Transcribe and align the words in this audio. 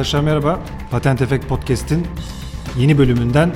Arkadaşlar 0.00 0.20
merhaba. 0.20 0.60
Patent 0.90 1.22
Efekt 1.22 1.48
Podcast'in 1.48 2.06
yeni 2.78 2.98
bölümünden 2.98 3.52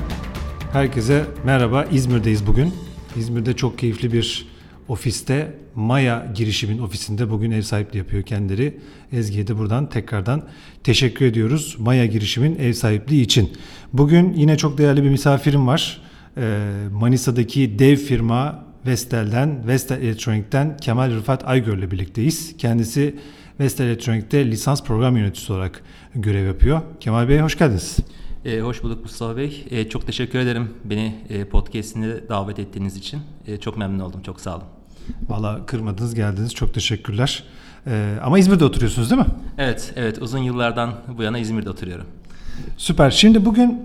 herkese 0.73 1.25
merhaba. 1.45 1.85
İzmir'deyiz 1.85 2.47
bugün. 2.47 2.75
İzmir'de 3.17 3.57
çok 3.57 3.79
keyifli 3.79 4.13
bir 4.13 4.47
ofiste 4.89 5.55
Maya 5.75 6.33
girişimin 6.35 6.79
ofisinde 6.79 7.31
bugün 7.31 7.51
ev 7.51 7.63
sahipliği 7.63 7.99
yapıyor 7.99 8.23
kendileri. 8.23 8.79
Ezgi'ye 9.13 9.47
de 9.47 9.59
buradan 9.59 9.89
tekrardan 9.89 10.43
teşekkür 10.83 11.27
ediyoruz 11.27 11.77
Maya 11.79 12.07
girişimin 12.07 12.57
ev 12.59 12.73
sahipliği 12.73 13.23
için. 13.23 13.53
Bugün 13.93 14.33
yine 14.33 14.57
çok 14.57 14.79
değerli 14.79 15.05
bir 15.05 15.11
misafirim 15.11 15.67
var. 15.67 16.03
Ee, 16.37 16.59
Manisa'daki 16.93 17.79
dev 17.79 17.97
firma 17.97 18.65
Vestel'den, 18.87 19.67
Vestel 19.67 20.03
Elektronik'ten 20.03 20.77
Kemal 20.77 21.11
Rıfat 21.11 21.49
Aygör'le 21.49 21.91
birlikteyiz. 21.91 22.57
Kendisi 22.57 23.15
Vestel 23.61 23.85
Elektronik'te 23.85 24.51
lisans 24.51 24.85
program 24.85 25.17
yöneticisi 25.17 25.53
olarak 25.53 25.83
görev 26.15 26.47
yapıyor. 26.47 26.81
Kemal 27.01 27.29
Bey 27.29 27.41
hoş 27.41 27.59
geldiniz. 27.59 27.97
E, 28.45 28.61
hoş 28.61 28.83
bulduk 28.83 29.03
Mustafa 29.03 29.37
Bey. 29.37 29.67
E, 29.71 29.89
çok 29.89 30.07
teşekkür 30.07 30.39
ederim 30.39 30.71
beni 30.85 31.15
e, 31.29 31.45
podcast'ine 31.45 32.29
davet 32.29 32.59
ettiğiniz 32.59 32.97
için. 32.97 33.21
E, 33.47 33.57
çok 33.57 33.77
memnun 33.77 33.99
oldum. 33.99 34.23
Çok 34.23 34.41
sağ 34.41 34.57
olun. 34.57 34.65
Valla 35.29 35.67
kırmadınız 35.67 36.15
geldiniz. 36.15 36.55
Çok 36.55 36.75
teşekkürler. 36.75 37.45
E, 37.87 38.15
ama 38.23 38.39
İzmir'de 38.39 38.65
oturuyorsunuz 38.65 39.11
değil 39.11 39.21
mi? 39.21 39.29
Evet, 39.59 39.93
evet. 39.97 40.23
Uzun 40.23 40.39
yıllardan 40.39 40.95
bu 41.19 41.23
yana 41.23 41.39
İzmir'de 41.39 41.71
oturuyorum. 41.71 42.07
Süper. 42.77 43.11
Şimdi 43.11 43.45
bugün 43.45 43.83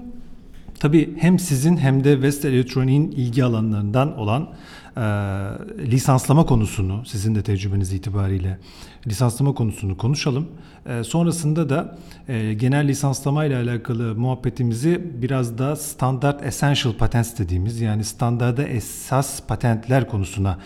tabii 0.79 1.15
hem 1.19 1.39
sizin 1.39 1.77
hem 1.77 2.03
de 2.03 2.21
Vestel 2.21 2.53
Elektronik'in 2.53 3.11
ilgi 3.11 3.43
alanlarından 3.43 4.17
olan 4.17 4.49
e, 4.97 5.01
lisanslama 5.91 6.45
konusunu, 6.45 7.05
sizin 7.05 7.35
de 7.35 7.41
tecrübeniz 7.41 7.93
itibariyle 7.93 8.57
lisanslama 9.07 9.53
konusunu 9.53 9.97
konuşalım. 9.97 10.47
E, 10.85 11.03
sonrasında 11.03 11.69
da 11.69 11.97
e, 12.27 12.53
genel 12.53 12.87
lisanslama 12.87 13.45
ile 13.45 13.55
alakalı 13.57 14.15
muhabbetimizi 14.15 15.01
biraz 15.21 15.57
da 15.57 15.75
standart 15.75 16.45
essential 16.45 16.93
patents 16.93 17.39
dediğimiz 17.39 17.81
yani 17.81 18.03
standarda 18.03 18.63
esas 18.63 19.41
patentler 19.47 20.07
konusuna 20.07 20.57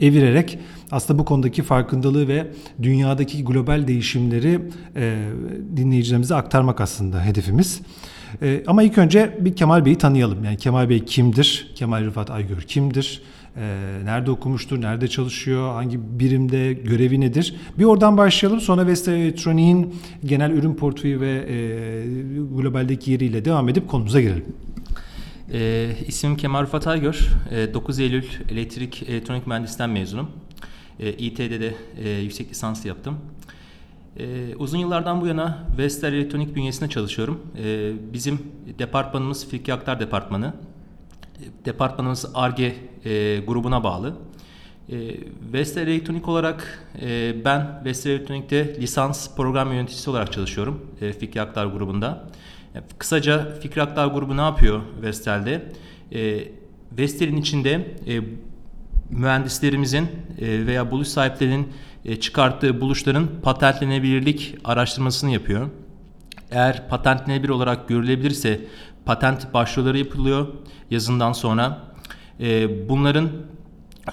evirerek 0.00 0.58
aslında 0.90 1.18
bu 1.18 1.24
konudaki 1.24 1.62
farkındalığı 1.62 2.28
ve 2.28 2.46
dünyadaki 2.82 3.44
global 3.44 3.86
değişimleri 3.86 4.60
e, 4.96 5.18
dinleyicilerimize 5.76 6.34
aktarmak 6.34 6.80
aslında 6.80 7.24
hedefimiz. 7.24 7.80
E, 8.42 8.62
ama 8.66 8.82
ilk 8.82 8.98
önce 8.98 9.36
bir 9.40 9.56
Kemal 9.56 9.84
Bey'i 9.84 9.98
tanıyalım. 9.98 10.44
Yani 10.44 10.56
Kemal 10.56 10.88
Bey 10.88 11.04
kimdir? 11.04 11.72
Kemal 11.74 12.04
Rıfat 12.04 12.30
Aygör 12.30 12.60
kimdir? 12.60 13.22
E, 13.56 13.62
nerede 14.04 14.30
okumuştur? 14.30 14.80
Nerede 14.80 15.08
çalışıyor? 15.08 15.72
Hangi 15.72 16.18
birimde? 16.20 16.72
Görevi 16.72 17.20
nedir? 17.20 17.54
Bir 17.78 17.84
oradan 17.84 18.16
başlayalım. 18.16 18.60
Sonra 18.60 18.86
Vestel 18.86 19.12
Elektronik'in 19.12 19.94
genel 20.24 20.50
ürün 20.50 20.74
portföyü 20.74 21.20
ve 21.20 21.30
e, 21.30 21.56
globaldeki 22.56 23.10
yeriyle 23.10 23.44
devam 23.44 23.68
edip 23.68 23.88
konumuza 23.88 24.20
girelim. 24.20 24.44
E, 25.52 25.90
ismim 26.06 26.36
Kemal 26.36 26.62
Rıfat 26.62 26.86
Aygör. 26.86 27.28
E, 27.50 27.74
9 27.74 27.98
Eylül 27.98 28.24
Elektrik 28.50 29.02
Elektronik 29.02 29.46
Mühendisliğinden 29.46 29.90
mezunum. 29.90 30.30
E, 31.00 31.12
İT'de 31.12 31.60
de 31.60 31.74
e, 32.04 32.10
yüksek 32.10 32.50
lisans 32.50 32.84
yaptım. 32.86 33.16
E, 34.18 34.54
uzun 34.56 34.78
yıllardan 34.78 35.20
bu 35.20 35.26
yana 35.26 35.66
Vestel 35.78 36.12
Elektronik 36.12 36.56
bünyesinde 36.56 36.88
çalışıyorum. 36.88 37.40
E, 37.64 37.92
bizim 38.12 38.38
departmanımız 38.78 39.48
Fikri 39.48 39.74
Aktar 39.74 40.00
Departmanı. 40.00 40.54
Departmanımız 41.64 42.26
ARGE 42.34 42.76
e, 43.04 43.40
grubuna 43.40 43.84
bağlı. 43.84 44.16
E, 44.88 44.96
Vestel 45.52 45.88
Elektronik 45.88 46.28
olarak 46.28 46.88
e, 47.02 47.34
ben 47.44 47.82
Vestel 47.84 48.10
Elektronik'te 48.10 48.80
lisans 48.80 49.36
program 49.36 49.72
yöneticisi 49.72 50.10
olarak 50.10 50.32
çalışıyorum 50.32 50.86
e, 51.00 51.12
Fikri 51.12 51.40
Aktar 51.40 51.66
grubunda. 51.66 52.24
E, 52.74 52.78
kısaca 52.98 53.54
Fikri 53.60 53.82
Aktar 53.82 54.06
grubu 54.06 54.36
ne 54.36 54.40
yapıyor 54.40 54.80
Vestel'de? 55.02 55.72
E, 56.12 56.48
Vestel'in 56.98 57.36
içinde 57.36 57.94
e, 58.06 58.20
mühendislerimizin 59.10 60.08
e, 60.38 60.66
veya 60.66 60.90
buluş 60.90 61.08
sahiplerinin 61.08 61.68
e, 62.04 62.20
çıkarttığı 62.20 62.80
buluşların 62.80 63.28
patentlenebilirlik 63.42 64.56
araştırmasını 64.64 65.30
yapıyor. 65.30 65.68
Eğer 66.50 66.88
patentlenebilir 66.88 67.48
olarak 67.48 67.88
görülebilirse 67.88 68.60
patent 69.04 69.54
başvuruları 69.54 69.98
yapılıyor 69.98 70.48
yazından 70.90 71.32
sonra. 71.32 71.78
E, 72.40 72.88
bunların 72.88 73.30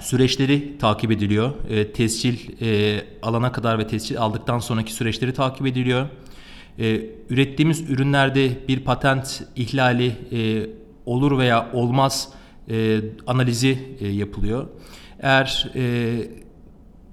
süreçleri 0.00 0.78
takip 0.78 1.10
ediliyor. 1.10 1.52
E, 1.68 1.92
tescil 1.92 2.62
e, 2.62 3.00
alana 3.22 3.52
kadar 3.52 3.78
ve 3.78 3.86
tescil 3.86 4.18
aldıktan 4.18 4.58
sonraki 4.58 4.92
süreçleri 4.92 5.34
takip 5.34 5.66
ediliyor. 5.66 6.08
E, 6.78 7.00
ürettiğimiz 7.30 7.90
ürünlerde 7.90 8.68
bir 8.68 8.80
patent 8.80 9.42
ihlali 9.56 10.16
e, 10.32 10.70
olur 11.06 11.38
veya 11.38 11.72
olmaz 11.72 12.28
e, 12.70 13.00
analizi 13.26 13.96
e, 14.00 14.08
yapılıyor. 14.08 14.66
Eğer 15.20 15.70
e, 15.74 16.18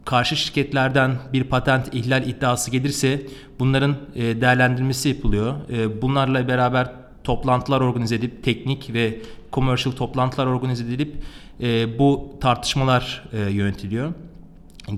karşı 0.05 0.35
şirketlerden 0.35 1.15
bir 1.33 1.43
patent 1.43 1.93
ihlal 1.93 2.27
iddiası 2.27 2.71
gelirse 2.71 3.21
bunların 3.59 3.95
e, 4.15 4.41
değerlendirilmesi 4.41 5.09
yapılıyor. 5.09 5.55
E, 5.69 6.01
bunlarla 6.01 6.47
beraber 6.47 6.91
toplantılar 7.23 7.81
organize 7.81 8.15
edip 8.15 8.43
teknik 8.43 8.93
ve 8.93 9.19
commercial 9.53 9.93
toplantılar 9.93 10.47
organize 10.47 10.83
edilip 10.83 11.15
e, 11.61 11.99
bu 11.99 12.37
tartışmalar 12.41 13.23
yönetiliyor. 13.49 14.13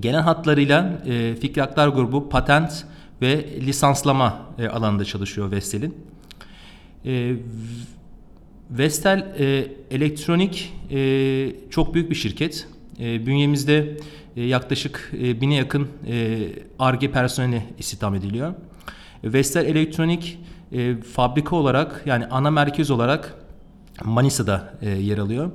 Genel 0.00 0.20
hatlarıyla 0.20 1.02
Fikri 1.40 1.62
Aktar 1.62 1.88
Grubu 1.88 2.28
patent 2.28 2.84
ve 3.22 3.46
lisanslama 3.60 4.40
alanında 4.72 5.04
çalışıyor 5.04 5.50
Vestel'in. 5.50 5.94
Vestel 8.70 9.34
Elektronik 9.90 10.72
çok 11.70 11.94
büyük 11.94 12.10
bir 12.10 12.14
şirket. 12.14 12.68
E, 13.00 13.26
bünyemizde 13.26 13.96
e, 14.36 14.42
yaklaşık 14.44 15.12
e, 15.22 15.40
bine 15.40 15.54
yakın 15.54 15.88
ARGE 16.78 17.06
e, 17.06 17.10
personeli 17.10 17.62
istihdam 17.78 18.14
ediliyor. 18.14 18.54
Vestel 19.24 19.66
Elektronik 19.66 20.38
e, 20.72 20.96
fabrika 21.00 21.56
olarak 21.56 22.02
yani 22.06 22.26
ana 22.26 22.50
merkez 22.50 22.90
olarak 22.90 23.34
Manisa'da 24.04 24.74
e, 24.82 24.90
yer 24.90 25.18
alıyor. 25.18 25.50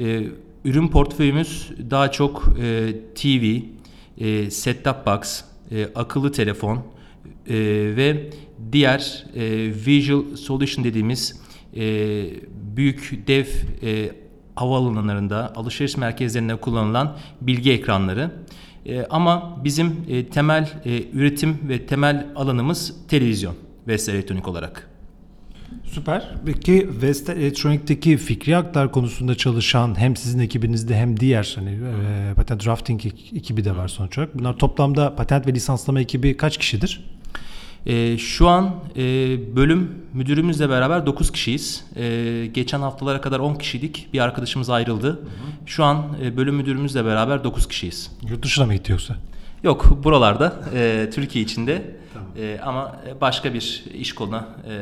E, 0.00 0.24
ürün 0.64 0.88
portföyümüz 0.88 1.70
daha 1.90 2.10
çok 2.10 2.54
e, 2.62 2.92
TV, 3.14 3.60
e, 4.18 4.50
set-top 4.50 5.06
box, 5.06 5.44
e, 5.70 5.88
akıllı 5.94 6.32
telefon 6.32 6.76
e, 6.76 6.82
ve 7.96 8.30
diğer 8.72 9.24
e, 9.34 9.42
visual 9.86 10.36
solution 10.36 10.84
dediğimiz 10.84 11.40
e, 11.76 11.80
büyük 12.76 13.24
dev 13.26 13.46
e, 13.82 14.10
havaalanlarında, 14.60 15.52
alışveriş 15.56 15.96
merkezlerinde 15.96 16.56
kullanılan 16.56 17.16
bilgi 17.40 17.72
ekranları. 17.72 18.30
E, 18.86 19.06
ama 19.10 19.64
bizim 19.64 19.96
e, 20.08 20.26
temel 20.26 20.70
e, 20.84 21.02
üretim 21.12 21.58
ve 21.68 21.86
temel 21.86 22.26
alanımız 22.36 22.94
televizyon 23.08 23.54
Vestel 23.88 24.14
Elektronik 24.14 24.48
olarak. 24.48 24.88
Süper. 25.84 26.34
Peki 26.46 26.88
Vestel 27.02 27.36
Elektronik'teki 27.36 28.16
fikri 28.16 28.56
aktar 28.56 28.92
konusunda 28.92 29.34
çalışan 29.34 29.98
hem 29.98 30.16
sizin 30.16 30.38
ekibinizde 30.38 30.96
hem 30.96 31.20
diğer 31.20 31.52
hani 31.54 31.70
e, 31.70 32.34
patent 32.34 32.66
drafting 32.66 33.06
ekibi 33.36 33.64
de 33.64 33.76
var 33.76 33.88
sonuç 33.88 34.18
olarak. 34.18 34.38
Bunlar 34.38 34.56
toplamda 34.56 35.16
patent 35.16 35.46
ve 35.46 35.54
lisanslama 35.54 36.00
ekibi 36.00 36.36
kaç 36.36 36.58
kişidir? 36.58 37.04
E, 37.86 38.18
şu 38.18 38.48
an 38.48 38.74
e, 38.96 39.02
bölüm 39.56 39.90
müdürümüzle 40.14 40.68
beraber 40.68 41.06
9 41.06 41.32
kişiyiz. 41.32 41.84
E, 41.96 42.46
geçen 42.54 42.80
haftalara 42.80 43.20
kadar 43.20 43.38
10 43.38 43.54
kişiydik. 43.54 44.08
Bir 44.12 44.18
arkadaşımız 44.20 44.70
ayrıldı. 44.70 45.08
Hı 45.08 45.12
hı. 45.12 45.66
Şu 45.66 45.84
an 45.84 46.06
e, 46.22 46.36
bölüm 46.36 46.54
müdürümüzle 46.54 47.04
beraber 47.04 47.44
9 47.44 47.68
kişiyiz. 47.68 48.10
Yurt 48.28 48.42
dışına 48.44 48.66
mı 48.66 48.74
gitti 48.74 48.92
yoksa? 48.92 49.16
Yok 49.62 50.04
buralarda 50.04 50.54
e, 50.74 51.10
Türkiye 51.14 51.44
içinde 51.44 51.96
tamam. 52.14 52.28
e, 52.38 52.60
ama 52.64 52.96
başka 53.20 53.54
bir 53.54 53.84
iş 53.94 54.14
koluna 54.14 54.48
e, 54.68 54.74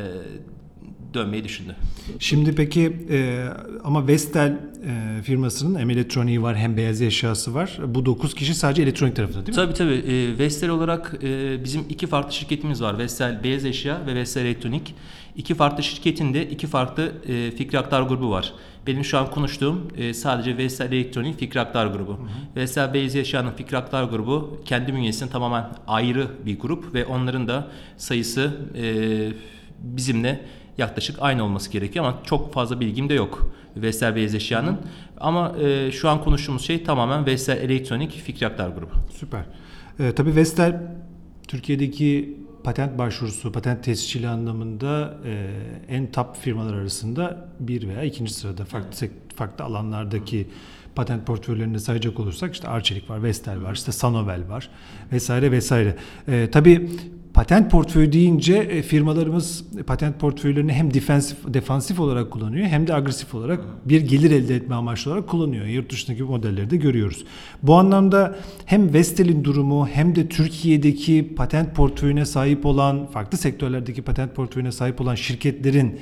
dönmeyi 1.17 1.43
düşündü. 1.43 1.75
Şimdi 2.19 2.55
peki 2.55 2.97
e, 3.09 3.47
ama 3.83 4.07
Vestel 4.07 4.49
e, 4.49 5.21
firmasının 5.23 5.79
hem 5.79 5.89
elektroniği 5.89 6.41
var 6.41 6.57
hem 6.57 6.77
beyaz 6.77 7.01
eşyası 7.01 7.53
var. 7.53 7.79
Bu 7.87 8.05
9 8.05 8.35
kişi 8.35 8.55
sadece 8.55 8.81
elektronik 8.81 9.15
tarafında 9.15 9.45
değil 9.45 9.57
mi? 9.57 9.63
Tabii 9.63 9.73
tabii. 9.73 10.11
E, 10.11 10.37
Vestel 10.37 10.69
olarak 10.69 11.13
e, 11.23 11.63
bizim 11.63 11.81
iki 11.89 12.07
farklı 12.07 12.33
şirketimiz 12.33 12.81
var. 12.81 12.97
Vestel 12.97 13.43
Beyaz 13.43 13.65
Eşya 13.65 14.01
ve 14.07 14.15
Vestel 14.15 14.45
Elektronik. 14.45 14.95
İki 15.35 15.55
farklı 15.55 15.83
şirketin 15.83 16.33
de 16.33 16.49
iki 16.49 16.67
farklı 16.67 17.11
e, 17.27 17.51
Fikri 17.51 17.79
Aktar 17.79 18.01
grubu 18.01 18.29
var. 18.31 18.53
Benim 18.87 19.05
şu 19.05 19.17
an 19.17 19.31
konuştuğum 19.31 19.87
e, 19.97 20.13
sadece 20.13 20.57
Vestel 20.57 20.91
Elektronik 20.91 21.39
Fikri 21.39 21.59
Aktar 21.59 21.87
grubu. 21.87 22.11
Hı 22.11 22.15
hı. 22.15 22.27
Vestel 22.55 22.93
Beyaz 22.93 23.15
Eşya'nın 23.15 23.51
Fikri 23.51 23.77
Aktar 23.77 24.03
grubu 24.03 24.61
kendi 24.65 24.93
bünyesinde 24.93 25.29
tamamen 25.29 25.69
ayrı 25.87 26.27
bir 26.45 26.59
grup 26.59 26.93
ve 26.93 27.05
onların 27.05 27.47
da 27.47 27.67
sayısı 27.97 28.57
e, 28.75 28.85
bizimle 29.79 30.41
yaklaşık 30.77 31.17
aynı 31.19 31.43
olması 31.43 31.71
gerekiyor 31.71 32.05
ama 32.05 32.17
çok 32.23 32.53
fazla 32.53 32.79
bilgim 32.79 33.09
de 33.09 33.13
yok 33.13 33.51
Vestel 33.75 34.15
Beyaz 34.15 34.35
Eşya'nın. 34.35 34.77
Ama 35.19 35.55
e, 35.61 35.91
şu 35.91 36.09
an 36.09 36.23
konuştuğumuz 36.23 36.65
şey 36.65 36.83
tamamen 36.83 37.25
Vestel 37.25 37.57
Elektronik 37.57 38.11
Fikri 38.11 38.47
Aktar 38.47 38.69
grubu. 38.69 38.91
Süper. 39.11 39.45
E, 39.99 40.11
tabii 40.11 40.35
Vestel 40.35 40.81
Türkiye'deki 41.47 42.37
patent 42.63 42.97
başvurusu, 42.97 43.51
patent 43.51 43.83
tescili 43.83 44.27
anlamında 44.27 45.17
e, 45.25 45.49
en 45.89 46.11
top 46.11 46.35
firmalar 46.35 46.73
arasında 46.73 47.49
bir 47.59 47.87
veya 47.87 48.03
ikinci 48.03 48.33
sırada 48.33 48.65
farklı 48.65 49.07
farklı 49.35 49.65
alanlardaki 49.65 50.47
patent 50.95 51.27
portföylerini 51.27 51.79
sayacak 51.79 52.19
olursak 52.19 52.53
işte 52.53 52.67
Arçelik 52.67 53.09
var, 53.09 53.23
Vestel 53.23 53.63
var, 53.63 53.73
işte 53.73 53.91
Sanovel 53.91 54.49
var 54.49 54.69
vesaire 55.11 55.51
vesaire. 55.51 55.95
E, 56.27 56.49
tabii 56.51 56.89
patent 57.37 57.71
portföyü 57.71 58.13
deyince 58.13 58.53
e, 58.53 58.81
firmalarımız 58.81 59.65
patent 59.87 60.19
portföylerini 60.19 60.73
hem 60.73 60.93
defansif, 60.93 61.37
defansif 61.47 61.99
olarak 61.99 62.31
kullanıyor 62.31 62.67
hem 62.67 62.87
de 62.87 62.93
agresif 62.93 63.35
olarak 63.35 63.59
bir 63.85 64.01
gelir 64.01 64.31
elde 64.31 64.55
etme 64.55 64.75
amaçlı 64.75 65.11
olarak 65.11 65.27
kullanıyor. 65.27 65.65
Yurt 65.65 65.91
dışındaki 65.91 66.23
modelleri 66.23 66.69
de 66.69 66.77
görüyoruz. 66.77 67.25
Bu 67.63 67.75
anlamda 67.75 68.35
hem 68.65 68.93
Vestel'in 68.93 69.43
durumu 69.43 69.87
hem 69.87 70.15
de 70.15 70.27
Türkiye'deki 70.27 71.33
patent 71.35 71.75
portföyüne 71.75 72.25
sahip 72.25 72.65
olan, 72.65 73.05
farklı 73.05 73.37
sektörlerdeki 73.37 74.01
patent 74.01 74.35
portföyüne 74.35 74.71
sahip 74.71 75.01
olan 75.01 75.15
şirketlerin 75.15 75.99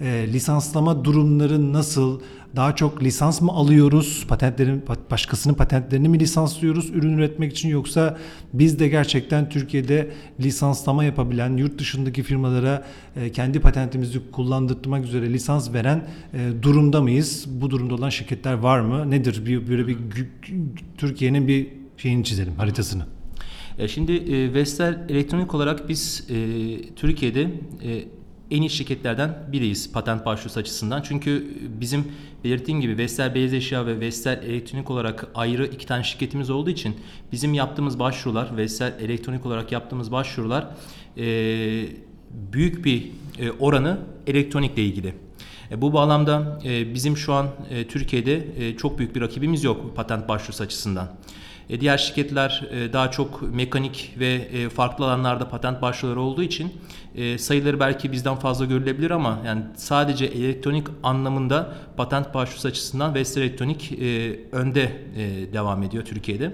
e, 0.00 0.26
lisanslama 0.32 1.04
durumları 1.04 1.72
nasıl? 1.72 2.20
Daha 2.56 2.76
çok 2.76 3.02
lisans 3.02 3.40
mı 3.40 3.52
alıyoruz? 3.52 4.24
Patentlerin 4.28 4.84
başkasının 5.10 5.54
patentlerini 5.54 6.08
mi 6.08 6.20
lisanslıyoruz 6.20 6.90
ürün 6.90 7.18
üretmek 7.18 7.52
için 7.52 7.68
yoksa 7.68 8.18
biz 8.52 8.78
de 8.78 8.88
gerçekten 8.88 9.48
Türkiye'de 9.48 10.10
lisanslama 10.40 11.04
yapabilen 11.04 11.56
yurt 11.56 11.78
dışındaki 11.78 12.22
firmalara 12.22 12.86
e, 13.16 13.32
kendi 13.32 13.60
patentimizi 13.60 14.30
kullandırmak 14.32 15.04
üzere 15.04 15.32
lisans 15.32 15.72
veren 15.72 16.08
e, 16.34 16.62
durumda 16.62 17.00
mıyız? 17.00 17.46
Bu 17.48 17.70
durumda 17.70 17.94
olan 17.94 18.10
şirketler 18.10 18.54
var 18.54 18.80
mı? 18.80 19.10
Nedir? 19.10 19.46
Bir 19.46 19.68
böyle 19.68 19.86
bir 19.86 19.98
Türkiye'nin 20.98 21.48
bir 21.48 21.68
şeyini 21.96 22.24
çizelim, 22.24 22.54
haritasını. 22.56 23.02
E, 23.78 23.88
şimdi 23.88 24.12
Vestel 24.54 25.06
elektronik 25.08 25.54
olarak 25.54 25.88
biz 25.88 26.26
Türkiye'de 26.96 27.50
en 28.50 28.62
iyi 28.62 28.70
şirketlerden 28.70 29.38
biriyiz 29.52 29.92
patent 29.92 30.26
başvurusu 30.26 30.60
açısından. 30.60 31.02
Çünkü 31.02 31.56
bizim 31.80 32.04
belirttiğim 32.44 32.80
gibi 32.80 32.98
Vestel 32.98 33.34
Beyaz 33.34 33.52
Eşya 33.52 33.86
ve 33.86 34.00
Vestel 34.00 34.42
Elektronik 34.42 34.90
olarak 34.90 35.26
ayrı 35.34 35.66
iki 35.66 35.86
tane 35.86 36.04
şirketimiz 36.04 36.50
olduğu 36.50 36.70
için 36.70 36.96
bizim 37.32 37.54
yaptığımız 37.54 37.98
başvurular, 37.98 38.56
Vestel 38.56 38.94
Elektronik 39.00 39.46
olarak 39.46 39.72
yaptığımız 39.72 40.12
başvurular 40.12 40.66
e, 41.16 41.24
büyük 42.52 42.84
bir 42.84 43.10
e, 43.38 43.50
oranı 43.50 43.98
elektronikle 44.26 44.82
ilgili. 44.82 45.14
E, 45.70 45.80
bu 45.80 45.92
bağlamda 45.92 46.60
e, 46.64 46.94
bizim 46.94 47.16
şu 47.16 47.32
an 47.32 47.48
e, 47.70 47.86
Türkiye'de 47.86 48.46
e, 48.58 48.76
çok 48.76 48.98
büyük 48.98 49.14
bir 49.14 49.20
rakibimiz 49.20 49.64
yok 49.64 49.96
patent 49.96 50.28
başvurusu 50.28 50.64
açısından. 50.64 51.08
E, 51.70 51.80
diğer 51.80 51.98
şirketler 51.98 52.68
e, 52.70 52.92
daha 52.92 53.10
çok 53.10 53.54
mekanik 53.54 54.14
ve 54.18 54.34
e, 54.34 54.68
farklı 54.68 55.04
alanlarda 55.04 55.48
patent 55.48 55.82
başvuruları 55.82 56.20
olduğu 56.20 56.42
için 56.42 56.72
sayıları 57.38 57.80
belki 57.80 58.12
bizden 58.12 58.36
fazla 58.36 58.64
görülebilir 58.64 59.10
ama 59.10 59.38
yani 59.46 59.62
sadece 59.76 60.24
elektronik 60.24 60.86
anlamında 61.02 61.74
patent 61.96 62.34
başvurusu 62.34 62.68
açısından 62.68 63.14
Vestel 63.14 63.42
Elektronik 63.42 63.92
önde 64.52 64.92
devam 65.52 65.82
ediyor 65.82 66.04
Türkiye'de. 66.04 66.52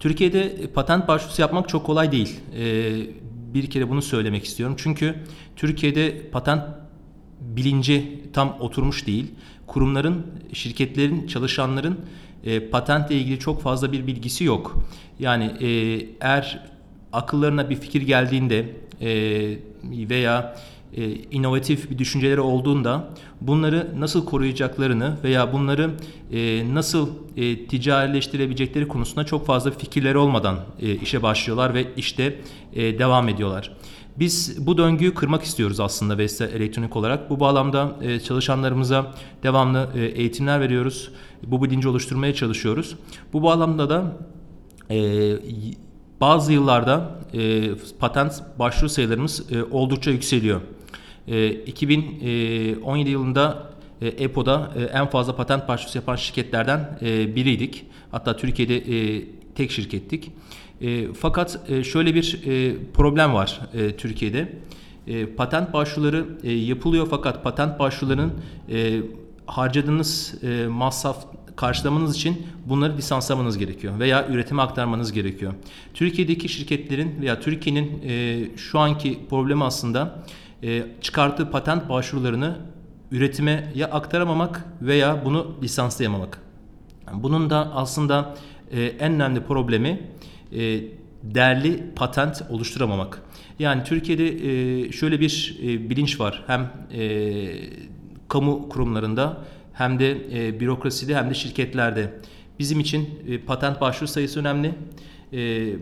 Türkiye'de 0.00 0.66
patent 0.74 1.08
başvurusu 1.08 1.42
yapmak 1.42 1.68
çok 1.68 1.86
kolay 1.86 2.12
değil. 2.12 2.40
Bir 3.54 3.70
kere 3.70 3.90
bunu 3.90 4.02
söylemek 4.02 4.44
istiyorum. 4.44 4.76
Çünkü 4.78 5.14
Türkiye'de 5.56 6.30
patent 6.30 6.62
bilinci 7.40 8.20
tam 8.32 8.56
oturmuş 8.60 9.06
değil. 9.06 9.30
Kurumların, 9.66 10.26
şirketlerin, 10.52 11.26
çalışanların 11.26 12.00
e, 12.44 12.70
patentle 12.70 13.14
ilgili 13.14 13.38
çok 13.38 13.62
fazla 13.62 13.92
bir 13.92 14.06
bilgisi 14.06 14.44
yok. 14.44 14.82
Yani 15.18 15.44
e, 15.44 15.68
eğer 16.20 16.60
akıllarına 17.12 17.70
bir 17.70 17.76
fikir 17.76 18.02
geldiğinde 18.02 18.66
e, 19.00 19.08
veya 20.10 20.56
e, 20.96 21.10
inovatif 21.10 21.90
bir 21.90 21.98
düşünceleri 21.98 22.40
olduğunda 22.40 23.08
bunları 23.40 23.88
nasıl 23.98 24.24
koruyacaklarını 24.24 25.16
veya 25.24 25.52
bunları 25.52 25.90
e, 26.32 26.74
nasıl 26.74 27.08
e, 27.36 27.66
ticarileştirebilecekleri 27.66 28.88
konusunda 28.88 29.24
çok 29.24 29.46
fazla 29.46 29.70
fikirleri 29.70 30.18
olmadan 30.18 30.58
e, 30.80 30.94
işe 30.94 31.22
başlıyorlar 31.22 31.74
ve 31.74 31.86
işte 31.96 32.40
e, 32.72 32.98
devam 32.98 33.28
ediyorlar. 33.28 33.72
Biz 34.18 34.66
bu 34.66 34.78
döngüyü 34.78 35.14
kırmak 35.14 35.42
istiyoruz 35.42 35.80
aslında 35.80 36.18
Vestel 36.18 36.52
Elektronik 36.52 36.96
olarak. 36.96 37.30
Bu 37.30 37.40
bağlamda 37.40 37.96
e, 38.02 38.20
çalışanlarımıza 38.20 39.14
devamlı 39.42 39.88
e, 39.94 40.04
eğitimler 40.04 40.60
veriyoruz. 40.60 41.10
Bu 41.46 41.64
bilinci 41.64 41.88
oluşturmaya 41.88 42.34
çalışıyoruz. 42.34 42.96
Bu 43.32 43.42
bağlamda 43.42 43.90
da 43.90 44.16
e, 44.90 45.32
bazı 46.20 46.52
yıllarda 46.52 47.22
patent 47.98 48.42
başvuru 48.58 48.88
sayılarımız 48.88 49.42
oldukça 49.70 50.10
yükseliyor. 50.10 50.60
2017 51.66 53.10
yılında 53.10 53.66
EPO'da 54.00 54.70
en 54.92 55.06
fazla 55.06 55.36
patent 55.36 55.68
başvurusu 55.68 55.98
yapan 55.98 56.16
şirketlerden 56.16 56.98
biriydik. 57.36 57.86
Hatta 58.10 58.36
Türkiye'de 58.36 58.82
tek 59.54 59.70
şirkettik. 59.70 60.30
E, 60.82 61.12
fakat 61.12 61.70
e, 61.70 61.84
şöyle 61.84 62.14
bir 62.14 62.40
e, 62.46 62.76
problem 62.94 63.34
var 63.34 63.60
e, 63.74 63.96
Türkiye'de. 63.96 64.52
E, 65.06 65.26
patent 65.26 65.72
başvuruları 65.72 66.26
e, 66.42 66.52
yapılıyor 66.52 67.06
fakat 67.10 67.44
patent 67.44 67.78
başvurularının 67.78 68.32
e, 68.70 69.00
harcadığınız 69.46 70.34
e, 70.42 70.66
masraf 70.66 71.26
karşılamanız 71.56 72.16
için 72.16 72.46
bunları 72.66 72.96
lisanslamanız 72.96 73.58
gerekiyor 73.58 73.98
veya 73.98 74.28
üretime 74.28 74.62
aktarmanız 74.62 75.12
gerekiyor. 75.12 75.54
Türkiye'deki 75.94 76.48
şirketlerin 76.48 77.20
veya 77.20 77.40
Türkiye'nin 77.40 78.02
e, 78.08 78.44
şu 78.56 78.78
anki 78.78 79.20
problemi 79.30 79.64
aslında 79.64 80.24
e, 80.62 80.84
çıkarttığı 81.00 81.50
patent 81.50 81.88
başvurularını 81.88 82.56
üretime 83.10 83.72
ya 83.74 83.90
aktaramamak 83.90 84.64
veya 84.82 85.24
bunu 85.24 85.54
lisanslayamamak. 85.62 86.38
Bunun 87.12 87.50
da 87.50 87.72
aslında 87.74 88.34
e, 88.70 88.82
en 88.82 89.12
önemli 89.12 89.40
problemi 89.40 90.00
e, 90.56 90.80
değerli 91.22 91.82
patent 91.96 92.42
oluşturamamak. 92.50 93.22
Yani 93.58 93.84
Türkiye'de 93.84 94.26
e, 94.26 94.92
şöyle 94.92 95.20
bir 95.20 95.58
e, 95.62 95.90
bilinç 95.90 96.20
var. 96.20 96.44
Hem 96.46 96.72
e, 96.92 97.48
kamu 98.28 98.68
kurumlarında 98.68 99.38
hem 99.72 99.98
de 99.98 100.10
e, 100.32 100.60
bürokraside 100.60 101.16
hem 101.16 101.30
de 101.30 101.34
şirketlerde. 101.34 102.12
Bizim 102.58 102.80
için 102.80 103.08
e, 103.28 103.38
patent 103.38 103.80
başvuru 103.80 104.08
sayısı 104.08 104.40
önemli. 104.40 104.74
E, 105.32 105.72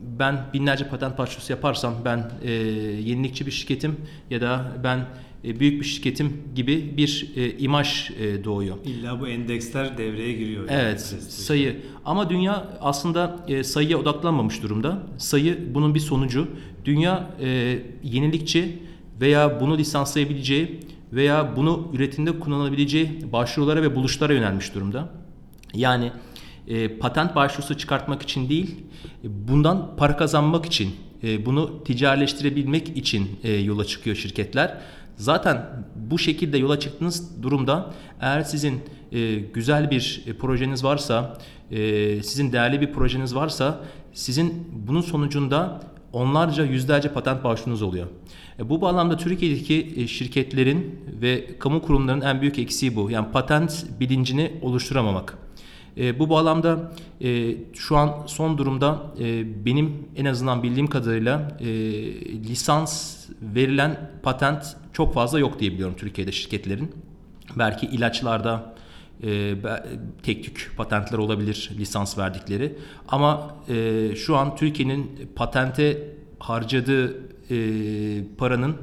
ben 0.00 0.40
binlerce 0.52 0.88
patent 0.88 1.18
başvurusu 1.18 1.52
yaparsam 1.52 1.94
ben 2.04 2.30
e, 2.42 2.52
yenilikçi 2.52 3.46
bir 3.46 3.50
şirketim 3.50 3.96
ya 4.30 4.40
da 4.40 4.72
ben 4.84 5.06
büyük 5.44 5.80
bir 5.80 5.86
şirketim 5.86 6.42
gibi 6.54 6.94
bir 6.96 7.32
e, 7.36 7.58
imaj 7.58 8.10
e, 8.10 8.44
doğuyor. 8.44 8.76
İlla 8.84 9.20
bu 9.20 9.28
endeksler 9.28 9.98
devreye 9.98 10.32
giriyor. 10.32 10.64
Evet, 10.68 11.08
yani 11.12 11.22
sayı. 11.22 11.76
Ama 12.04 12.30
dünya 12.30 12.78
aslında 12.80 13.44
e, 13.48 13.64
sayıya 13.64 13.98
odaklanmamış 13.98 14.62
durumda. 14.62 15.02
Sayı 15.18 15.74
bunun 15.74 15.94
bir 15.94 16.00
sonucu. 16.00 16.48
Dünya 16.84 17.30
e, 17.40 17.78
yenilikçi 18.02 18.78
veya 19.20 19.60
bunu 19.60 19.78
lisanslayabileceği 19.78 20.80
veya 21.12 21.56
bunu 21.56 21.90
üretimde 21.92 22.38
kullanılabileceği 22.38 23.32
başvurulara 23.32 23.82
ve 23.82 23.96
buluşlara 23.96 24.32
yönelmiş 24.32 24.74
durumda. 24.74 25.08
Yani 25.74 26.12
e, 26.68 26.98
patent 26.98 27.34
başvurusu 27.34 27.78
çıkartmak 27.78 28.22
için 28.22 28.48
değil, 28.48 28.76
bundan 29.24 29.96
para 29.96 30.16
kazanmak 30.16 30.66
için, 30.66 30.94
e, 31.22 31.46
bunu 31.46 31.84
ticarileştirebilmek 31.84 32.96
için 32.96 33.30
e, 33.44 33.52
yola 33.52 33.84
çıkıyor 33.84 34.16
şirketler. 34.16 34.78
Zaten 35.16 35.66
bu 35.96 36.18
şekilde 36.18 36.58
yola 36.58 36.80
çıktığınız 36.80 37.42
durumda 37.42 37.90
eğer 38.20 38.42
sizin 38.42 38.80
e, 39.12 39.34
güzel 39.34 39.90
bir 39.90 40.22
e, 40.26 40.32
projeniz 40.32 40.84
varsa, 40.84 41.38
e, 41.70 42.22
sizin 42.22 42.52
değerli 42.52 42.80
bir 42.80 42.92
projeniz 42.92 43.34
varsa 43.34 43.80
sizin 44.12 44.68
bunun 44.88 45.00
sonucunda 45.00 45.80
onlarca 46.12 46.64
yüzlerce 46.64 47.12
patent 47.12 47.44
başvurunuz 47.44 47.82
oluyor. 47.82 48.06
E, 48.58 48.68
bu 48.68 48.80
bağlamda 48.80 49.16
Türkiye'deki 49.16 49.92
e, 49.96 50.06
şirketlerin 50.06 51.00
ve 51.20 51.58
kamu 51.58 51.82
kurumlarının 51.82 52.24
en 52.24 52.40
büyük 52.40 52.58
eksiği 52.58 52.96
bu. 52.96 53.10
Yani 53.10 53.32
patent 53.32 53.86
bilincini 54.00 54.52
oluşturamamak. 54.62 55.38
Bu 56.18 56.30
bağlamda 56.30 56.92
şu 57.74 57.96
an 57.96 58.22
son 58.26 58.58
durumda 58.58 59.02
benim 59.64 59.92
en 60.16 60.24
azından 60.24 60.62
bildiğim 60.62 60.86
kadarıyla 60.86 61.58
lisans 62.48 63.16
verilen 63.42 64.10
patent 64.22 64.76
çok 64.94 65.14
fazla 65.14 65.38
yok 65.38 65.60
diye 65.60 65.72
biliyorum 65.72 65.94
Türkiye'de 65.98 66.32
şirketlerin. 66.32 66.94
Belki 67.56 67.86
ilaçlarda 67.86 68.74
e, 69.22 69.54
tek 70.22 70.44
tük 70.44 70.72
patentler 70.76 71.18
olabilir 71.18 71.70
lisans 71.78 72.18
verdikleri. 72.18 72.78
Ama 73.08 73.56
e, 73.68 74.16
şu 74.16 74.36
an 74.36 74.56
Türkiye'nin 74.56 75.30
patente 75.36 76.14
harcadığı 76.38 77.16
e, 77.50 77.56
paranın 78.38 78.76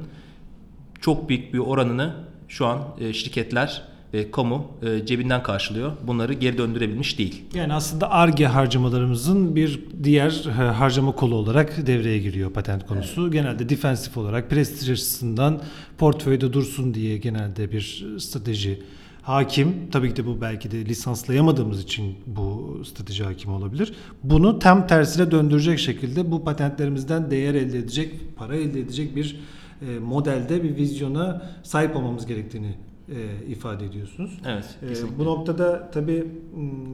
çok 1.00 1.28
büyük 1.28 1.54
bir 1.54 1.58
oranını 1.58 2.14
şu 2.48 2.66
an 2.66 2.82
e, 3.00 3.12
şirketler 3.12 3.91
ve 4.14 4.30
kamu 4.30 4.66
e, 4.82 5.06
cebinden 5.06 5.42
karşılıyor. 5.42 5.92
Bunları 6.06 6.32
geri 6.32 6.58
döndürebilmiş 6.58 7.18
değil. 7.18 7.44
Yani 7.54 7.74
aslında 7.74 8.10
ARGE 8.10 8.46
harcamalarımızın 8.46 9.56
bir 9.56 9.80
diğer 10.04 10.44
e, 10.46 10.50
harcama 10.50 11.12
kolu 11.12 11.34
olarak 11.34 11.86
devreye 11.86 12.18
giriyor 12.18 12.50
patent 12.50 12.86
konusu. 12.86 13.22
Evet. 13.22 13.32
Genelde 13.32 13.68
defensif 13.68 14.16
olarak 14.16 14.50
prestij 14.50 14.90
açısından 14.90 15.60
portföyde 15.98 16.52
dursun 16.52 16.94
diye 16.94 17.18
genelde 17.18 17.72
bir 17.72 18.06
strateji 18.18 18.82
hakim. 19.22 19.74
Tabii 19.92 20.10
ki 20.10 20.16
de 20.16 20.26
bu 20.26 20.40
belki 20.40 20.70
de 20.70 20.84
lisanslayamadığımız 20.84 21.82
için 21.82 22.14
bu 22.26 22.78
strateji 22.84 23.24
hakim 23.24 23.52
olabilir. 23.52 23.92
Bunu 24.22 24.58
tam 24.58 24.86
tersine 24.86 25.30
döndürecek 25.30 25.78
şekilde 25.78 26.30
bu 26.30 26.44
patentlerimizden 26.44 27.30
değer 27.30 27.54
elde 27.54 27.78
edecek, 27.78 28.14
para 28.36 28.56
elde 28.56 28.80
edecek 28.80 29.16
bir 29.16 29.40
e, 29.88 29.98
modelde 29.98 30.62
bir 30.62 30.76
vizyona 30.76 31.42
sahip 31.62 31.96
olmamız 31.96 32.26
gerektiğini 32.26 32.74
e, 33.12 33.46
ifade 33.50 33.84
ediyorsunuz. 33.84 34.38
Evet. 34.46 34.78
E, 34.82 35.18
bu 35.18 35.24
noktada 35.24 35.90
tabii 35.90 36.26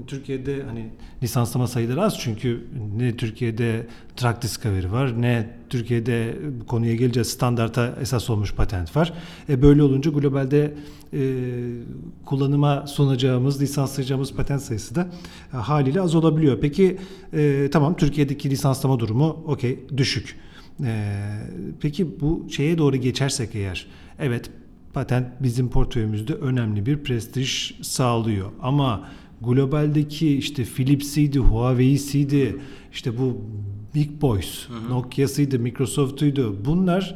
Türkiye'de 0.07 0.63
hani 0.63 0.89
lisanslama 1.23 1.67
sayıları 1.67 2.03
az 2.03 2.19
çünkü 2.19 2.65
ne 2.97 3.17
Türkiye'de 3.17 3.87
Track 4.17 4.43
Discovery 4.43 4.93
var 4.93 5.23
ne 5.23 5.59
Türkiye'de 5.71 6.37
bu 6.61 6.67
konuya 6.67 6.95
geleceğiz 6.95 7.29
standarta 7.29 7.95
esas 8.01 8.31
olmuş 8.31 8.55
patent 8.55 8.97
var. 8.97 9.13
E, 9.49 9.63
böyle 9.63 9.83
olunca 9.83 10.11
globalde 10.11 10.75
e, 11.13 11.21
kullanıma 12.25 12.87
sunacağımız, 12.87 13.63
lisanslayacağımız 13.63 14.35
patent 14.35 14.63
sayısı 14.63 14.95
da 14.95 15.09
e, 15.53 15.57
haliyle 15.57 16.01
az 16.01 16.15
olabiliyor. 16.15 16.59
Peki 16.61 16.99
e, 17.33 17.69
tamam 17.73 17.97
Türkiye'deki 17.97 18.51
lisanslama 18.51 19.01
durumu 19.01 19.45
okey 19.47 19.79
düşük. 19.97 20.37
E, 20.85 21.21
peki 21.81 22.21
bu 22.21 22.47
şeye 22.51 22.79
doğru 22.79 22.97
geçersek 22.97 23.55
eğer 23.55 23.87
evet 24.19 24.51
patent 24.95 25.27
bizim 25.43 25.71
portföyümüzde 25.71 26.35
önemli 26.35 26.87
bir 26.87 26.99
prestij 26.99 27.73
sağlıyor. 27.83 28.51
Ama 28.63 29.09
globaldeki 29.41 30.39
işte 30.39 30.65
Philips'iydi, 30.65 31.39
Huawei'siydi, 31.39 32.57
işte 32.93 33.19
bu 33.19 33.41
Big 33.95 34.11
Boys, 34.21 34.69
Nokia'sıydı, 34.89 35.59
Microsoft'uydu. 35.59 36.65
Bunlar 36.65 37.15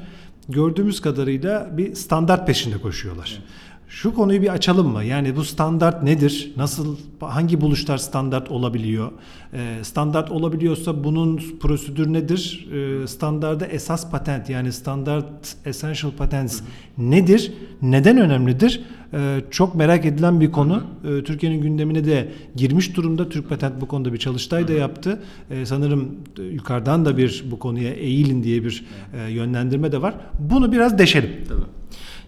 gördüğümüz 0.49 1.01
kadarıyla 1.01 1.75
bir 1.77 1.95
standart 1.95 2.47
peşinde 2.47 2.79
koşuyorlar. 2.79 3.39
Evet. 3.39 3.63
Şu 3.93 4.15
konuyu 4.15 4.43
bir 4.43 4.49
açalım 4.49 4.89
mı? 4.89 5.05
Yani 5.05 5.37
bu 5.37 5.45
standart 5.45 6.03
nedir? 6.03 6.53
Nasıl 6.57 6.97
hangi 7.21 7.61
buluşlar 7.61 7.99
standart 7.99 8.51
olabiliyor? 8.51 9.11
Ee, 9.53 9.79
standart 9.83 10.31
olabiliyorsa 10.31 11.05
bunun 11.05 11.41
prosedür 11.61 12.13
nedir? 12.13 12.69
Ee, 12.73 13.07
standarda 13.07 13.67
esas 13.67 14.11
patent 14.11 14.51
yani 14.51 14.73
standart 14.73 15.57
essential 15.67 16.11
patents 16.11 16.61
hı 16.61 16.65
hı. 16.65 17.11
nedir? 17.11 17.53
Neden 17.83 18.19
önemlidir? 18.19 18.83
Ee, 19.15 19.41
çok 19.51 19.75
merak 19.75 20.05
edilen 20.05 20.41
bir 20.41 20.53
konu. 20.53 20.83
Ee, 21.05 21.25
Türkiye'nin 21.25 21.61
gündemine 21.63 22.05
de 22.05 22.29
girmiş 22.57 22.97
durumda. 22.97 23.29
Türk 23.29 23.49
Patent 23.49 23.81
bu 23.81 23.89
konuda 23.89 24.13
bir 24.13 24.19
çalıştay 24.19 24.69
da 24.69 24.73
yaptı. 24.73 25.23
Ee, 25.51 25.67
sanırım 25.67 26.09
yukarıdan 26.53 27.05
da 27.05 27.17
bir 27.17 27.45
bu 27.51 27.59
konuya 27.59 27.93
eğilin 27.93 28.43
diye 28.43 28.65
bir 28.65 28.85
e, 29.15 29.33
yönlendirme 29.33 29.93
de 29.93 30.03
var. 30.03 30.15
Bunu 30.39 30.73
biraz 30.73 30.99
deşelim. 30.99 31.31
Tabii. 31.49 31.83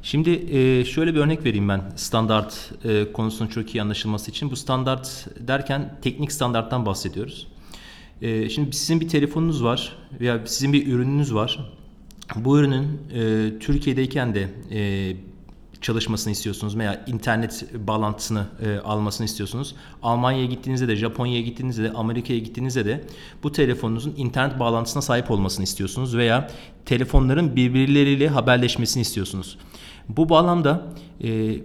Şimdi 0.04 0.30
e, 0.30 0.84
şöyle 0.84 1.14
bir 1.14 1.20
örnek 1.20 1.44
vereyim 1.44 1.68
ben 1.68 1.82
standart 1.96 2.72
e, 2.84 3.12
konusunun 3.12 3.48
çok 3.48 3.74
iyi 3.74 3.82
anlaşılması 3.82 4.30
için. 4.30 4.50
Bu 4.50 4.56
standart 4.56 5.26
derken 5.40 5.98
teknik 6.02 6.32
standarttan 6.32 6.86
bahsediyoruz. 6.86 7.46
E, 8.22 8.48
şimdi 8.48 8.76
sizin 8.76 9.00
bir 9.00 9.08
telefonunuz 9.08 9.64
var 9.64 9.96
veya 10.20 10.46
sizin 10.46 10.72
bir 10.72 10.86
ürününüz 10.86 11.34
var. 11.34 11.72
Bu 12.36 12.58
ürünün 12.58 13.00
Türkiye'deyken 13.60 14.34
de 14.34 14.48
çalışmasını 15.84 16.32
istiyorsunuz 16.32 16.78
veya 16.78 17.04
internet 17.06 17.64
bağlantısını 17.74 18.46
e, 18.62 18.78
almasını 18.78 19.24
istiyorsunuz. 19.24 19.74
Almanya'ya 20.02 20.46
gittiğinizde 20.46 20.88
de, 20.88 20.96
Japonya'ya 20.96 21.40
gittiğinizde 21.40 21.84
de, 21.84 21.92
Amerika'ya 21.92 22.38
gittiğinizde 22.38 22.84
de 22.84 23.04
bu 23.42 23.52
telefonunuzun 23.52 24.14
internet 24.16 24.58
bağlantısına 24.58 25.02
sahip 25.02 25.30
olmasını 25.30 25.64
istiyorsunuz 25.64 26.16
veya 26.16 26.50
telefonların 26.84 27.56
birbirleriyle 27.56 28.28
haberleşmesini 28.28 29.00
istiyorsunuz. 29.00 29.58
Bu 30.08 30.28
bağlamda 30.28 30.86
e, 31.24 31.56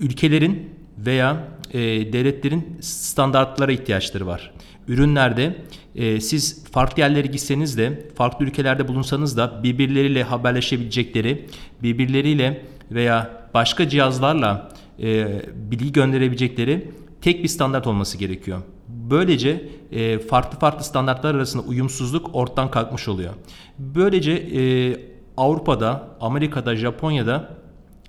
ülkelerin 0.00 0.70
veya 0.98 1.48
e, 1.72 1.80
devletlerin 2.12 2.78
standartlara 2.80 3.72
ihtiyaçları 3.72 4.26
var. 4.26 4.52
Ürünlerde 4.88 5.56
e, 5.94 6.20
siz 6.20 6.64
farklı 6.64 7.02
yerlere 7.02 7.26
gitseniz 7.26 7.78
de, 7.78 8.08
farklı 8.14 8.44
ülkelerde 8.44 8.88
bulunsanız 8.88 9.36
da 9.36 9.62
birbirleriyle 9.62 10.22
haberleşebilecekleri, 10.22 11.46
birbirleriyle 11.82 12.64
veya 12.90 13.30
başka 13.54 13.88
cihazlarla 13.88 14.68
e, 15.02 15.26
bilgi 15.54 15.92
gönderebilecekleri 15.92 16.90
tek 17.20 17.42
bir 17.42 17.48
standart 17.48 17.86
olması 17.86 18.18
gerekiyor. 18.18 18.62
Böylece 18.88 19.68
e, 19.92 20.18
farklı 20.18 20.58
farklı 20.58 20.84
standartlar 20.84 21.34
arasında 21.34 21.62
uyumsuzluk 21.62 22.30
ortadan 22.32 22.70
kalkmış 22.70 23.08
oluyor. 23.08 23.32
Böylece 23.78 24.32
e, 24.32 25.11
Avrupa'da, 25.36 26.08
Amerika'da, 26.20 26.76
Japonya'da 26.76 27.48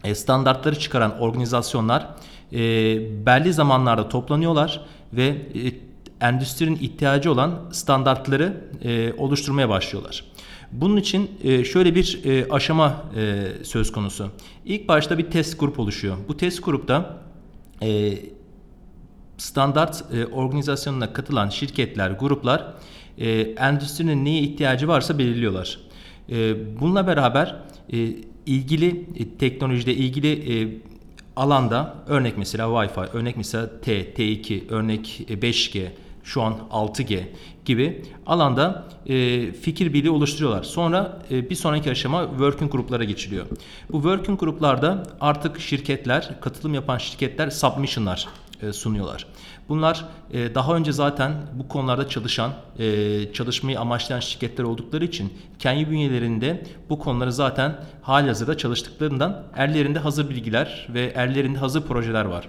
e, 0.03 0.15
standartları 0.15 0.79
çıkaran 0.79 1.19
organizasyonlar 1.19 2.07
e, 2.53 2.59
belli 3.25 3.53
zamanlarda 3.53 4.09
toplanıyorlar 4.09 4.85
ve 5.13 5.25
e, 5.25 5.37
endüstrinin 6.25 6.75
ihtiyacı 6.75 7.31
olan 7.31 7.59
standartları 7.71 8.63
e, 8.83 9.13
oluşturmaya 9.13 9.69
başlıyorlar. 9.69 10.25
Bunun 10.71 10.97
için 10.97 11.31
e, 11.43 11.63
şöyle 11.63 11.95
bir 11.95 12.21
e, 12.25 12.49
aşama 12.49 13.03
e, 13.15 13.47
söz 13.63 13.91
konusu. 13.91 14.29
İlk 14.65 14.87
başta 14.87 15.17
bir 15.17 15.31
test 15.31 15.59
grup 15.59 15.79
oluşuyor. 15.79 16.17
Bu 16.27 16.37
test 16.37 16.65
grupta 16.65 17.17
e, 17.81 18.13
standart 19.37 20.03
e, 20.13 20.25
organizasyonuna 20.25 21.13
katılan 21.13 21.49
şirketler, 21.49 22.11
gruplar 22.11 22.73
e, 23.17 23.39
endüstrinin 23.39 24.25
neye 24.25 24.41
ihtiyacı 24.41 24.87
varsa 24.87 25.17
belirliyorlar. 25.19 25.79
E, 26.33 26.55
bununla 26.79 27.07
beraber 27.07 27.55
e, 27.93 27.97
ilgili 28.45 29.05
e, 29.15 29.37
teknolojide 29.37 29.93
ilgili 29.93 30.61
e, 30.61 30.77
alanda 31.35 31.95
örnek 32.07 32.37
mesela 32.37 32.67
Wi-Fi, 32.67 33.17
örnek 33.17 33.37
mesela 33.37 33.81
T, 33.81 34.13
T2, 34.13 34.69
örnek 34.69 35.25
5G, 35.29 35.87
şu 36.23 36.41
an 36.41 36.55
6G 36.71 37.23
gibi 37.65 38.01
alanda 38.25 38.87
fikir 39.61 39.93
birliği 39.93 40.09
oluşturuyorlar. 40.09 40.63
Sonra 40.63 41.21
bir 41.29 41.55
sonraki 41.55 41.91
aşama 41.91 42.27
working 42.29 42.71
gruplara 42.71 43.03
geçiliyor. 43.03 43.45
Bu 43.89 43.97
working 43.97 44.39
gruplarda 44.39 45.03
artık 45.21 45.59
şirketler, 45.59 46.41
katılım 46.41 46.73
yapan 46.73 46.97
şirketler 46.97 47.49
submission'lar 47.49 48.27
sunuyorlar. 48.71 49.25
Bunlar 49.69 50.05
e, 50.31 50.55
daha 50.55 50.75
önce 50.75 50.91
zaten 50.91 51.33
bu 51.53 51.67
konularda 51.67 52.09
çalışan, 52.09 52.51
e, 52.79 53.33
çalışmayı 53.33 53.79
amaçlayan 53.79 54.19
şirketler 54.19 54.63
oldukları 54.63 55.05
için 55.05 55.33
kendi 55.59 55.89
bünyelerinde 55.89 56.63
bu 56.89 56.99
konuları 56.99 57.33
zaten 57.33 57.75
halihazırda 58.01 58.57
çalıştıklarından 58.57 59.43
ellerinde 59.57 59.99
hazır 59.99 60.29
bilgiler 60.29 60.87
ve 60.93 61.01
ellerinde 61.01 61.57
hazır 61.57 61.81
projeler 61.81 62.25
var. 62.25 62.47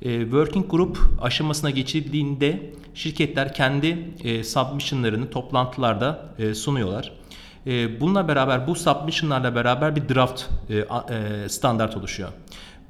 Working 0.00 0.70
Group 0.70 0.98
aşamasına 1.22 1.70
geçildiğinde 1.70 2.72
şirketler 2.94 3.54
kendi 3.54 4.14
submissionlarını 4.44 5.30
toplantılarda 5.30 6.28
sunuyorlar. 6.54 7.12
Bununla 8.00 8.28
beraber 8.28 8.66
bu 8.66 8.74
submissionlarla 8.74 9.54
beraber 9.54 9.96
bir 9.96 10.14
draft 10.14 10.44
standart 11.52 11.96
oluşuyor. 11.96 12.28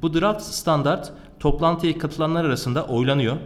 Bu 0.03 0.15
draft 0.15 0.43
standart 0.43 1.13
toplantıya 1.47 1.99
katılanlar 1.99 2.45
arasında 2.45 2.87
oylanıyor. 2.87 3.37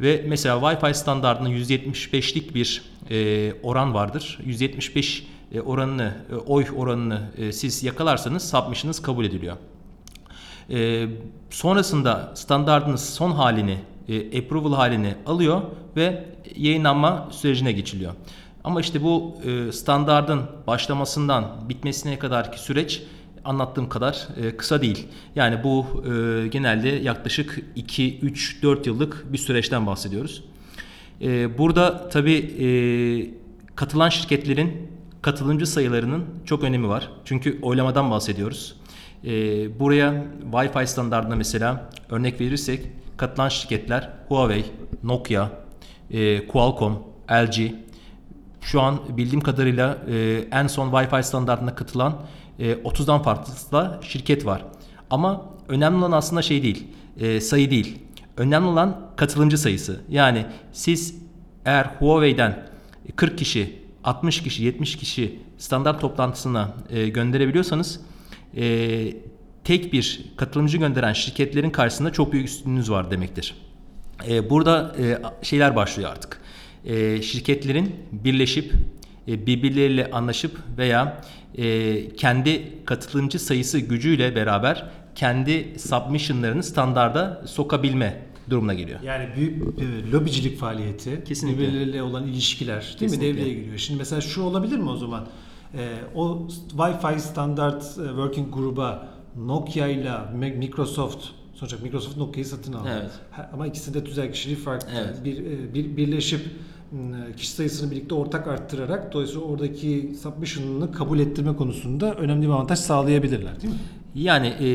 Ve 0.00 0.24
mesela 0.28 0.56
Wi-Fi 0.56 0.94
standartında 0.94 1.48
175'lik 1.48 2.54
bir 2.54 2.82
e, 3.10 3.52
oran 3.62 3.94
vardır. 3.94 4.38
175 4.44 5.26
e, 5.52 5.60
oranını, 5.60 6.14
e, 6.32 6.34
oy 6.34 6.66
oranını 6.76 7.30
e, 7.38 7.52
siz 7.52 7.82
yakalarsanız 7.82 8.50
submission'ınız 8.50 9.02
kabul 9.02 9.24
ediliyor. 9.24 9.56
E, 10.70 11.06
sonrasında 11.50 12.32
standartınız 12.34 13.14
son 13.14 13.30
halini, 13.30 13.78
e, 14.08 14.38
approval 14.38 14.72
halini 14.72 15.14
alıyor 15.26 15.62
ve 15.96 16.24
yayınlanma 16.56 17.28
sürecine 17.30 17.72
geçiliyor. 17.72 18.12
Ama 18.64 18.80
işte 18.80 19.02
bu 19.02 19.36
e, 19.44 19.72
standardın 19.72 20.42
başlamasından 20.66 21.44
bitmesine 21.68 22.18
kadarki 22.18 22.60
süreç 22.60 23.02
anlattığım 23.48 23.88
kadar 23.88 24.28
e, 24.42 24.56
kısa 24.56 24.82
değil. 24.82 25.06
Yani 25.36 25.64
bu 25.64 25.86
e, 26.04 26.48
genelde 26.48 26.88
yaklaşık 26.88 27.62
2, 27.76 28.18
3, 28.18 28.62
4 28.62 28.86
yıllık 28.86 29.32
bir 29.32 29.38
süreçten 29.38 29.86
bahsediyoruz. 29.86 30.44
E, 31.22 31.58
burada 31.58 32.08
tabii 32.08 32.36
e, 32.36 32.68
katılan 33.76 34.08
şirketlerin 34.08 34.88
katılımcı 35.22 35.66
sayılarının 35.66 36.24
çok 36.44 36.64
önemi 36.64 36.88
var. 36.88 37.10
Çünkü 37.24 37.58
oylamadan 37.62 38.10
bahsediyoruz. 38.10 38.76
E, 39.24 39.30
buraya 39.80 40.24
Wi-Fi 40.52 40.86
standartına 40.86 41.36
mesela 41.36 41.90
örnek 42.10 42.40
verirsek 42.40 42.86
katılan 43.16 43.48
şirketler 43.48 44.10
Huawei, 44.28 44.64
Nokia, 45.02 45.48
e, 46.10 46.46
Qualcomm, 46.46 46.98
LG, 47.30 47.72
şu 48.60 48.80
an 48.80 48.98
bildiğim 49.16 49.40
kadarıyla 49.40 49.98
e, 50.08 50.44
en 50.52 50.66
son 50.66 50.90
Wi-Fi 50.90 51.22
standartına 51.22 51.74
katılan 51.74 52.16
30'dan 52.58 53.22
fazla 53.22 54.00
şirket 54.02 54.46
var. 54.46 54.64
Ama 55.10 55.44
önemli 55.68 55.98
olan 55.98 56.12
aslında 56.12 56.42
şey 56.42 56.62
değil, 56.62 56.86
e, 57.20 57.40
sayı 57.40 57.70
değil. 57.70 57.98
Önemli 58.36 58.66
olan 58.66 59.00
katılımcı 59.16 59.58
sayısı. 59.58 60.00
Yani 60.08 60.46
siz 60.72 61.14
eğer 61.64 61.84
Huawei'den 61.84 62.68
40 63.16 63.38
kişi, 63.38 63.82
60 64.04 64.42
kişi, 64.42 64.64
70 64.64 64.96
kişi 64.96 65.38
standart 65.58 66.00
toplantısına 66.00 66.74
e, 66.90 67.08
gönderebiliyorsanız 67.08 68.00
e, 68.56 69.14
tek 69.64 69.92
bir 69.92 70.24
katılımcı 70.36 70.78
gönderen 70.78 71.12
şirketlerin 71.12 71.70
karşısında 71.70 72.12
çok 72.12 72.32
büyük 72.32 72.48
üstünlüğünüz 72.48 72.90
var 72.90 73.10
demektir. 73.10 73.54
Burada 74.50 74.96
şeyler 75.42 75.76
başlıyor 75.76 76.10
artık. 76.10 76.40
Şirketlerin 77.24 77.96
birleşip 78.12 78.72
birbirleriyle 79.46 80.10
anlaşıp 80.10 80.58
veya 80.78 81.20
e, 81.58 82.08
kendi 82.16 82.84
katılımcı 82.84 83.38
sayısı 83.38 83.78
gücüyle 83.78 84.34
beraber 84.36 84.90
kendi 85.14 85.78
submissionlarını 85.78 86.62
standarda 86.62 87.42
sokabilme 87.46 88.22
durumuna 88.50 88.74
geliyor. 88.74 89.00
Yani 89.00 89.28
büyük 89.36 89.78
bir 89.80 90.12
lobicilik 90.12 90.58
faaliyeti, 90.58 91.24
Kesinlikle. 91.24 91.62
birbirleriyle 91.62 92.02
olan 92.02 92.26
ilişkiler 92.26 92.80
değil 92.80 92.98
Kesinlikle. 92.98 93.32
mi 93.32 93.38
devreye 93.38 93.54
giriyor. 93.54 93.78
Şimdi 93.78 93.98
mesela 93.98 94.20
şu 94.20 94.42
olabilir 94.42 94.78
mi 94.78 94.90
o 94.90 94.96
zaman? 94.96 95.26
Ee, 95.74 95.88
o 96.14 96.48
Wi-Fi 96.76 97.18
standart 97.18 97.82
e, 97.82 98.06
working 98.08 98.54
gruba 98.54 99.08
Nokia 99.36 99.86
ile 99.86 100.12
Microsoft 100.34 101.24
sonuçta 101.54 101.78
Microsoft 101.82 102.16
Nokia'yı 102.16 102.46
satın 102.46 102.72
aldı. 102.72 102.88
Evet. 103.00 103.10
Ama 103.52 103.66
ikisinde 103.66 104.04
tüzel 104.04 104.32
kişiliği 104.32 104.58
farklı. 104.58 104.88
Evet. 104.96 105.24
Bir, 105.24 105.46
e, 105.46 105.74
bir 105.74 105.96
birleşip 105.96 106.40
kişi 107.36 107.50
sayısını 107.50 107.90
birlikte 107.90 108.14
ortak 108.14 108.48
arttırarak 108.48 109.12
dolayısıyla 109.12 109.42
oradaki 109.42 110.12
submission'ını 110.22 110.92
kabul 110.92 111.18
ettirme 111.18 111.56
konusunda 111.56 112.14
önemli 112.14 112.46
bir 112.46 112.52
avantaj 112.52 112.78
sağlayabilirler 112.78 113.60
değil 113.62 113.74
mi? 113.74 113.80
Yani 114.14 114.46
e, 114.46 114.66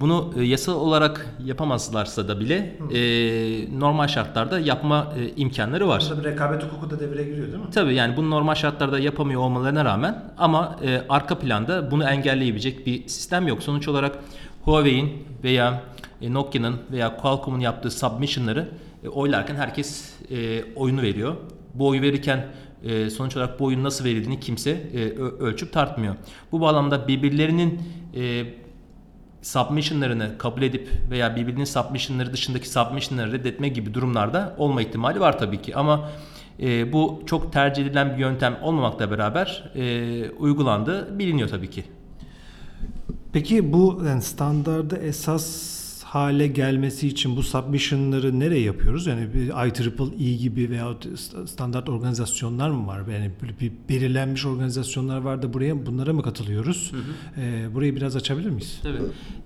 bunu 0.00 0.32
e, 0.36 0.42
yasal 0.42 0.74
olarak 0.74 1.36
yapamazlarsa 1.44 2.28
da 2.28 2.40
bile 2.40 2.78
e, 2.94 3.00
normal 3.80 4.06
şartlarda 4.06 4.60
yapma 4.60 5.12
e, 5.18 5.40
imkanları 5.40 5.88
var. 5.88 6.06
Burada 6.10 6.24
bir 6.24 6.30
rekabet 6.30 6.62
hukuku 6.62 6.90
da 6.90 7.00
devreye 7.00 7.24
giriyor 7.24 7.46
değil 7.46 7.58
mi? 7.58 7.70
Tabii 7.74 7.94
yani 7.94 8.16
bunu 8.16 8.30
normal 8.30 8.54
şartlarda 8.54 8.98
yapamıyor 8.98 9.40
olmalarına 9.40 9.84
rağmen 9.84 10.24
ama 10.38 10.78
e, 10.84 11.02
arka 11.08 11.38
planda 11.38 11.90
bunu 11.90 12.04
engelleyebilecek 12.04 12.86
bir 12.86 13.08
sistem 13.08 13.48
yok. 13.48 13.62
Sonuç 13.62 13.88
olarak 13.88 14.18
Huawei'in 14.62 15.12
veya 15.44 15.82
e, 16.20 16.32
Nokia'nın 16.32 16.76
veya 16.92 17.16
Qualcomm'un 17.16 17.60
yaptığı 17.60 17.90
submission'ları 17.90 18.68
e, 19.04 19.08
oylarken 19.08 19.56
herkes 19.56 20.14
e, 20.30 20.64
oyunu 20.76 21.02
veriyor. 21.02 21.34
Bu 21.74 21.88
oyu 21.88 22.02
verirken 22.02 22.46
e, 22.84 23.10
sonuç 23.10 23.36
olarak 23.36 23.60
bu 23.60 23.82
nasıl 23.82 24.04
verildiğini 24.04 24.40
kimse 24.40 24.70
e, 24.70 24.98
ölçüp 25.18 25.72
tartmıyor. 25.72 26.14
Bu 26.52 26.60
bağlamda 26.60 27.08
birbirlerinin 27.08 27.80
e, 28.14 28.44
submissionlarını 29.42 30.38
kabul 30.38 30.62
edip 30.62 30.88
veya 31.10 31.36
birbirinin 31.36 31.64
submissionları 31.64 32.32
dışındaki 32.32 32.68
submissionları 32.68 33.32
reddetme 33.32 33.68
gibi 33.68 33.94
durumlarda 33.94 34.54
olma 34.58 34.82
ihtimali 34.82 35.20
var 35.20 35.38
tabii 35.38 35.62
ki. 35.62 35.76
Ama 35.76 36.08
e, 36.60 36.92
bu 36.92 37.22
çok 37.26 37.52
tercih 37.52 37.86
edilen 37.86 38.12
bir 38.14 38.18
yöntem 38.18 38.58
olmamakla 38.62 39.10
beraber 39.10 39.70
e, 39.74 40.30
uygulandığı 40.30 41.18
biliniyor 41.18 41.48
tabii 41.48 41.70
ki. 41.70 41.84
Peki 43.32 43.72
bu 43.72 44.02
yani 44.06 44.22
standarda 44.22 44.96
esas 44.96 45.81
hale 46.12 46.46
gelmesi 46.46 47.08
için 47.08 47.36
bu 47.36 47.42
submission'ları 47.42 48.40
nereye 48.40 48.60
yapıyoruz? 48.60 49.06
Yani 49.06 49.34
bir 49.34 49.68
IEEE 50.20 50.36
gibi 50.36 50.70
veya 50.70 50.94
standart 51.46 51.88
organizasyonlar 51.88 52.70
mı 52.70 52.86
var? 52.86 52.98
Yani 52.98 53.30
böyle 53.42 53.60
bir 53.60 53.72
belirlenmiş 53.88 54.46
organizasyonlar 54.46 55.18
var 55.18 55.42
da 55.42 55.52
buraya 55.52 55.86
bunlara 55.86 56.12
mı 56.12 56.22
katılıyoruz? 56.22 56.92
Ee, 57.36 57.74
burayı 57.74 57.96
biraz 57.96 58.16
açabilir 58.16 58.50
miyiz? 58.50 58.80
Tabii. 58.82 58.96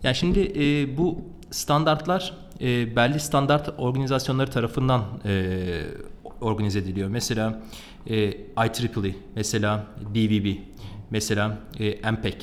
Yani 0.03 0.15
şimdi 0.15 0.53
e, 0.57 0.97
bu 0.99 1.19
standartlar 1.51 2.35
e, 2.61 2.97
belli 2.97 3.21
standart 3.21 3.75
organizasyonları 3.79 4.51
tarafından 4.51 5.05
e, 5.25 5.83
organize 6.41 6.79
ediliyor. 6.79 7.09
Mesela 7.09 7.63
e, 8.07 8.17
IEEE, 8.17 9.15
mesela 9.37 9.87
BVB, 10.15 10.57
mesela 11.11 11.59
e, 11.79 12.11
MPEG, 12.13 12.43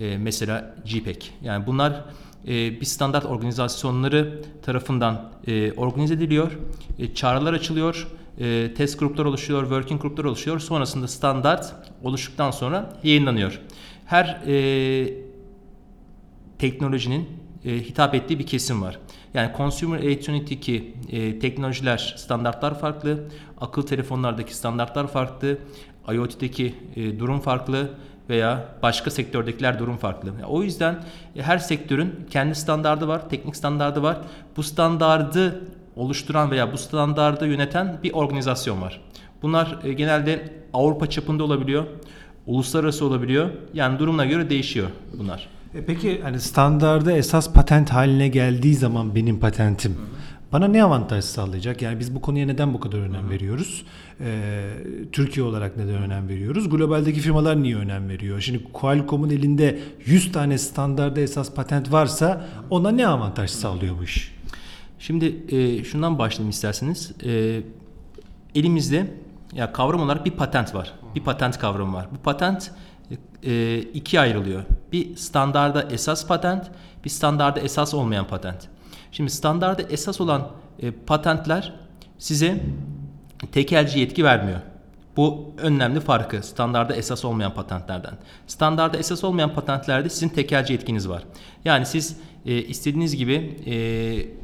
e, 0.00 0.18
mesela 0.18 0.74
GPEG. 0.84 1.22
Yani 1.42 1.66
bunlar 1.66 2.04
e, 2.46 2.80
bir 2.80 2.86
standart 2.86 3.26
organizasyonları 3.26 4.42
tarafından 4.62 5.30
e, 5.46 5.72
organize 5.72 6.14
ediliyor. 6.14 6.52
E, 6.98 7.14
çağrılar 7.14 7.52
açılıyor. 7.52 8.08
Test 8.76 8.98
gruplar 8.98 9.24
oluşuyor, 9.24 9.62
working 9.62 10.02
gruplar 10.02 10.24
oluşuyor. 10.24 10.58
Sonrasında 10.58 11.08
standart 11.08 11.74
oluştuktan 12.02 12.50
sonra 12.50 12.92
yayınlanıyor. 13.02 13.60
Her 14.06 14.40
teknolojinin 16.58 17.28
hitap 17.64 18.14
ettiği 18.14 18.38
bir 18.38 18.46
kesim 18.46 18.82
var. 18.82 18.98
Yani 19.34 19.50
consumer 19.56 19.98
electronic'teki 19.98 20.94
e, 21.10 21.38
teknolojiler, 21.38 22.14
standartlar 22.18 22.80
farklı, 22.80 23.28
akıl 23.60 23.82
telefonlardaki 23.82 24.56
standartlar 24.56 25.06
farklı, 25.06 25.58
IoT'deki 26.12 26.74
e, 26.96 27.18
durum 27.18 27.40
farklı 27.40 27.90
veya 28.28 28.64
başka 28.82 29.10
sektördekiler 29.10 29.78
durum 29.78 29.96
farklı. 29.96 30.28
Yani 30.28 30.44
o 30.46 30.62
yüzden 30.62 30.94
e, 31.36 31.42
her 31.42 31.58
sektörün 31.58 32.26
kendi 32.30 32.54
standardı 32.54 33.08
var, 33.08 33.28
teknik 33.28 33.56
standardı 33.56 34.02
var. 34.02 34.18
Bu 34.56 34.62
standardı 34.62 35.60
oluşturan 35.96 36.50
veya 36.50 36.72
bu 36.72 36.78
standardı 36.78 37.46
yöneten 37.46 37.98
bir 38.02 38.12
organizasyon 38.12 38.82
var. 38.82 39.00
Bunlar 39.42 39.78
e, 39.84 39.92
genelde 39.92 40.52
Avrupa 40.72 41.10
çapında 41.10 41.44
olabiliyor, 41.44 41.84
uluslararası 42.46 43.04
olabiliyor. 43.04 43.50
Yani 43.74 43.98
durumuna 43.98 44.24
göre 44.24 44.50
değişiyor 44.50 44.88
bunlar. 45.18 45.48
E 45.74 45.84
peki 45.84 46.20
hani 46.22 46.40
standarda 46.40 47.12
esas 47.12 47.52
patent 47.52 47.90
haline 47.90 48.28
geldiği 48.28 48.74
zaman 48.74 49.14
benim 49.14 49.40
patentim 49.40 49.96
bana 50.52 50.68
ne 50.68 50.82
avantaj 50.82 51.24
sağlayacak? 51.24 51.82
Yani 51.82 52.00
biz 52.00 52.14
bu 52.14 52.20
konuya 52.20 52.46
neden 52.46 52.74
bu 52.74 52.80
kadar 52.80 52.98
önem 52.98 53.30
veriyoruz? 53.30 53.84
Ee, 54.20 54.70
Türkiye 55.12 55.46
olarak 55.46 55.76
neden 55.76 55.94
önem 55.94 56.28
veriyoruz? 56.28 56.68
Globaldeki 56.68 57.20
firmalar 57.20 57.62
niye 57.62 57.76
önem 57.76 58.08
veriyor? 58.08 58.40
Şimdi 58.40 58.64
Qualcomm'un 58.72 59.30
elinde 59.30 59.78
100 60.06 60.32
tane 60.32 60.58
standarda 60.58 61.20
esas 61.20 61.54
patent 61.54 61.92
varsa 61.92 62.48
ona 62.70 62.90
ne 62.90 63.06
avantaj 63.06 63.50
sağlıyor 63.50 63.98
bu 63.98 64.04
iş? 64.04 64.34
Şimdi 64.98 65.56
e, 65.56 65.84
şundan 65.84 66.18
başlayayım 66.18 66.50
isterseniz. 66.50 67.12
E, 67.24 67.60
elimizde 68.54 69.14
ya 69.52 69.72
kavram 69.72 70.00
olarak 70.00 70.26
bir 70.26 70.30
patent 70.30 70.74
var. 70.74 70.92
Bir 71.14 71.20
patent 71.20 71.58
kavramı 71.58 71.96
var. 71.96 72.06
Bu 72.12 72.16
patent 72.16 72.70
e, 73.42 73.78
ikiye 73.78 74.22
ayrılıyor. 74.22 74.62
Bir 74.92 75.16
standarda 75.16 75.82
esas 75.82 76.26
patent, 76.26 76.70
bir 77.04 77.10
standarda 77.10 77.60
esas 77.60 77.94
olmayan 77.94 78.26
patent. 78.26 78.68
Şimdi 79.12 79.30
standarda 79.30 79.82
esas 79.82 80.20
olan 80.20 80.50
e, 80.82 80.90
patentler 80.90 81.72
size 82.18 82.60
tekelci 83.52 83.98
yetki 83.98 84.24
vermiyor. 84.24 84.60
Bu 85.16 85.54
önemli 85.58 86.00
farkı 86.00 86.42
standarda 86.42 86.96
esas 86.96 87.24
olmayan 87.24 87.54
patentlerden. 87.54 88.14
Standarda 88.46 88.96
esas 88.96 89.24
olmayan 89.24 89.54
patentlerde 89.54 90.08
sizin 90.08 90.28
tekelci 90.28 90.72
yetkiniz 90.72 91.08
var. 91.08 91.22
Yani 91.64 91.86
siz 91.86 92.16
e, 92.46 92.62
istediğiniz 92.62 93.16
gibi 93.16 93.56
e, 93.66 93.74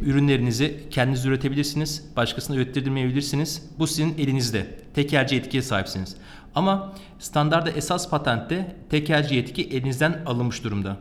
ürünlerinizi 0.05 0.87
kendiniz 0.90 1.24
üretebilirsiniz, 1.27 2.05
başkasına 2.16 2.57
ürettirmeyebilirsiniz. 2.57 3.62
Bu 3.79 3.87
sizin 3.87 4.18
elinizde. 4.18 4.66
Tekelci 4.94 5.35
yetkiye 5.35 5.62
sahipsiniz. 5.62 6.16
Ama 6.55 6.92
standarda 7.18 7.70
esas 7.70 8.11
patentte 8.11 8.77
tekelci 8.90 9.35
yetki 9.35 9.62
elinizden 9.62 10.22
alınmış 10.27 10.64
durumda. 10.64 10.96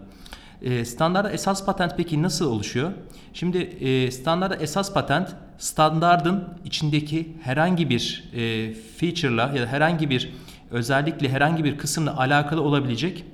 E, 0.64 0.86
standarda 0.86 1.32
esas 1.32 1.66
patent 1.66 1.98
peki 1.98 2.22
nasıl 2.22 2.46
oluşuyor? 2.52 2.92
Şimdi 3.34 3.58
e, 3.58 4.12
standarda 4.12 4.56
esas 4.56 4.94
patent 4.94 5.36
standardın 5.58 6.50
içindeki 6.66 7.38
herhangi 7.42 7.90
bir 7.90 8.32
e, 8.34 8.74
feature'la 8.74 9.52
ya 9.56 9.62
da 9.62 9.68
herhangi 9.68 10.10
bir 10.10 10.34
özellikle 10.72 11.30
herhangi 11.30 11.64
bir 11.64 11.78
kısımla 11.78 12.18
alakalı 12.18 12.62
olabilecek 12.62 13.26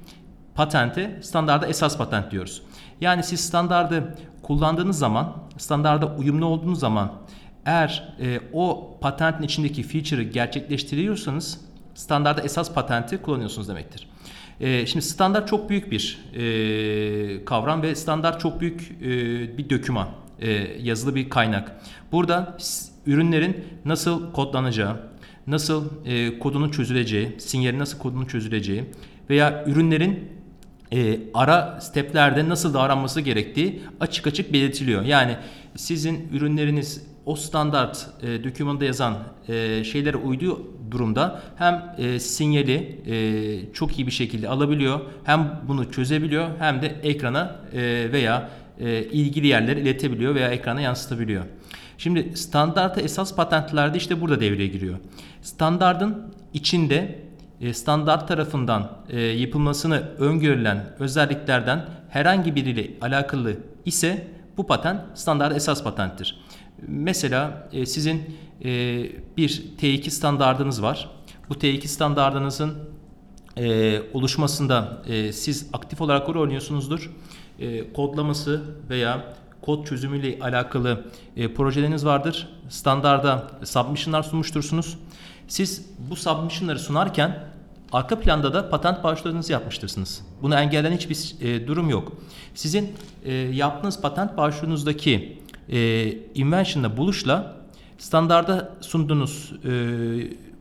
patente 0.56 1.20
standarda 1.22 1.68
esas 1.68 1.98
patent 1.98 2.32
diyoruz. 2.32 2.62
Yani 3.02 3.24
siz 3.24 3.39
standardı 3.39 4.15
kullandığınız 4.42 5.00
zaman, 5.00 5.38
standarda 5.58 6.15
uyumlu 6.15 6.46
olduğunuz 6.46 6.80
zaman 6.80 7.12
eğer 7.65 8.15
e, 8.20 8.39
o 8.54 8.98
patentin 9.02 9.44
içindeki 9.44 9.84
feature'ı 9.84 10.24
gerçekleştiriyorsanız 10.24 11.62
standarda 11.96 12.42
esas 12.42 12.74
patenti 12.74 13.18
kullanıyorsunuz 13.18 13.68
demektir. 13.68 14.10
E, 14.60 14.86
şimdi 14.86 15.06
standart 15.06 15.48
çok 15.48 15.69
büyük 15.69 15.91
bir 15.91 16.19
e, 16.36 17.45
kavram 17.45 17.82
ve 17.82 17.95
standart 17.95 18.41
çok 18.41 18.62
büyük 18.62 18.91
e, 19.02 19.08
bir 19.58 19.69
döküman, 19.69 20.08
e, 20.39 20.52
yazılı 20.82 21.15
bir 21.15 21.30
kaynak. 21.30 21.72
Burada 22.12 22.58
ürünlerin 23.06 23.65
nasıl 23.86 24.32
kodlanacağı, 24.32 24.98
nasıl 25.48 25.89
kodunun 26.39 26.69
çözüleceği, 26.69 27.36
sinyalin 27.38 27.80
nasıl 27.80 27.98
kodunun 27.98 28.26
çözüleceği 28.26 28.84
veya 29.30 29.63
ürünlerin 29.67 30.30
ara 31.34 31.82
steplerde 31.82 32.50
nasıl 32.50 32.74
davranması 32.74 33.22
gerektiği 33.22 33.82
açık 34.00 34.28
açık 34.28 34.54
belirtiliyor. 34.54 35.02
Yani 35.02 35.38
sizin 35.76 36.30
ürünleriniz 36.34 37.09
o 37.25 37.36
standart 37.36 38.08
e, 38.23 38.43
dokümanda 38.43 38.86
yazan 38.86 39.17
e, 39.47 39.84
şeylere 39.84 40.17
uyduğu 40.17 40.67
durumda 40.91 41.41
hem 41.55 41.95
e, 41.97 42.19
sinyali 42.19 43.01
e, 43.08 43.73
çok 43.73 43.99
iyi 43.99 44.08
bir 44.08 44.12
şekilde 44.12 44.49
alabiliyor 44.49 44.99
hem 45.23 45.62
bunu 45.67 45.91
çözebiliyor 45.91 46.49
hem 46.60 46.82
de 46.82 46.88
ekrana 47.03 47.55
e, 47.73 48.12
veya 48.12 48.49
e, 48.79 49.03
ilgili 49.03 49.47
yerlere 49.47 49.82
iletebiliyor 49.82 50.36
veya 50.36 50.49
ekrana 50.49 50.82
yansıtabiliyor. 50.82 51.45
Şimdi 51.97 52.38
standarta 52.38 53.01
esas 53.01 53.36
patentlerde 53.36 53.97
işte 53.97 54.21
burada 54.21 54.39
devreye 54.39 54.67
giriyor. 54.67 54.97
Standardın 55.41 56.34
içinde 56.53 57.19
e, 57.62 57.73
standart 57.73 58.27
tarafından 58.27 58.91
e, 59.10 59.21
yapılmasını 59.21 60.03
öngörülen 60.17 60.86
özelliklerden 60.99 61.86
herhangi 62.10 62.55
biriyle 62.55 62.88
alakalı 63.01 63.55
ise 63.86 64.27
bu 64.58 64.67
patent 64.67 65.01
standart 65.15 65.55
esas 65.55 65.84
patenttir. 65.84 66.39
Mesela 66.88 67.70
e, 67.72 67.86
sizin 67.86 68.50
bir 69.38 69.63
T2 69.82 70.10
standardınız 70.10 70.82
var. 70.82 71.10
Bu 71.50 71.54
T2 71.54 71.88
standardınızın 71.88 72.74
oluşmasında 74.13 75.04
siz 75.32 75.70
aktif 75.74 76.02
olarak 76.02 76.30
rol 76.30 76.42
oynuyorsunuzdur. 76.42 77.12
Kodlaması 77.94 78.63
veya 78.89 79.34
kod 79.62 79.86
çözümüyle 79.86 80.39
alakalı 80.42 81.06
projeleriniz 81.56 82.06
vardır. 82.06 82.50
Standarda 82.70 83.48
submission'lar 83.63 84.24
sunmuştursunuz. 84.24 84.98
Siz 85.48 85.86
bu 86.10 86.15
submission'ları 86.15 86.80
sunarken 86.80 87.44
arka 87.92 88.20
planda 88.20 88.54
da 88.54 88.70
patent 88.70 89.04
başvurularınızı 89.04 89.52
yapmıştırsınız. 89.52 90.22
Bunu 90.42 90.56
engelleyen 90.56 90.98
hiçbir 90.98 91.46
e, 91.48 91.68
durum 91.68 91.89
yok. 91.89 92.12
Sizin 92.56 92.94
e, 93.26 93.34
yaptığınız 93.34 94.02
patent 94.02 94.38
başvurunuzdaki 94.38 95.39
e, 95.69 96.10
invention'la 96.36 96.97
buluşla 96.97 97.55
standarda 97.97 98.71
sunduğunuz 98.82 99.53
e, 99.65 99.71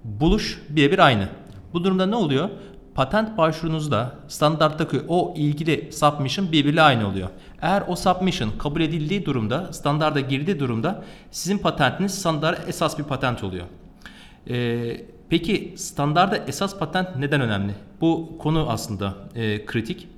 buluş 0.05 0.63
birebir 0.69 0.99
aynı. 0.99 1.29
Bu 1.73 1.85
durumda 1.85 2.07
ne 2.07 2.17
oluyor? 2.17 2.49
Patent 2.95 3.39
başvurunuzda 3.39 4.15
standarttaki 4.29 5.01
o 5.09 5.35
ilgili 5.37 5.93
submission 5.93 6.53
birbiriyle 6.53 6.83
aynı 6.83 7.09
oluyor. 7.09 7.29
Eğer 7.63 7.85
o 7.89 7.97
submission 7.97 8.51
kabul 8.59 8.81
edildiği 8.81 9.27
durumda, 9.27 9.73
standarda 9.73 10.21
girdiği 10.21 10.61
durumda 10.61 11.05
sizin 11.31 11.59
patentiniz 11.59 12.15
standart 12.15 12.69
esas 12.69 12.99
bir 12.99 13.05
patent 13.05 13.45
oluyor. 13.45 13.67
Ee, 14.51 15.07
peki 15.29 15.75
standarda 15.77 16.37
esas 16.37 16.79
patent 16.79 17.17
neden 17.17 17.41
önemli? 17.41 17.75
Bu 18.01 18.39
konu 18.39 18.67
aslında 18.71 19.15
e, 19.35 19.67
kritik. 19.67 20.09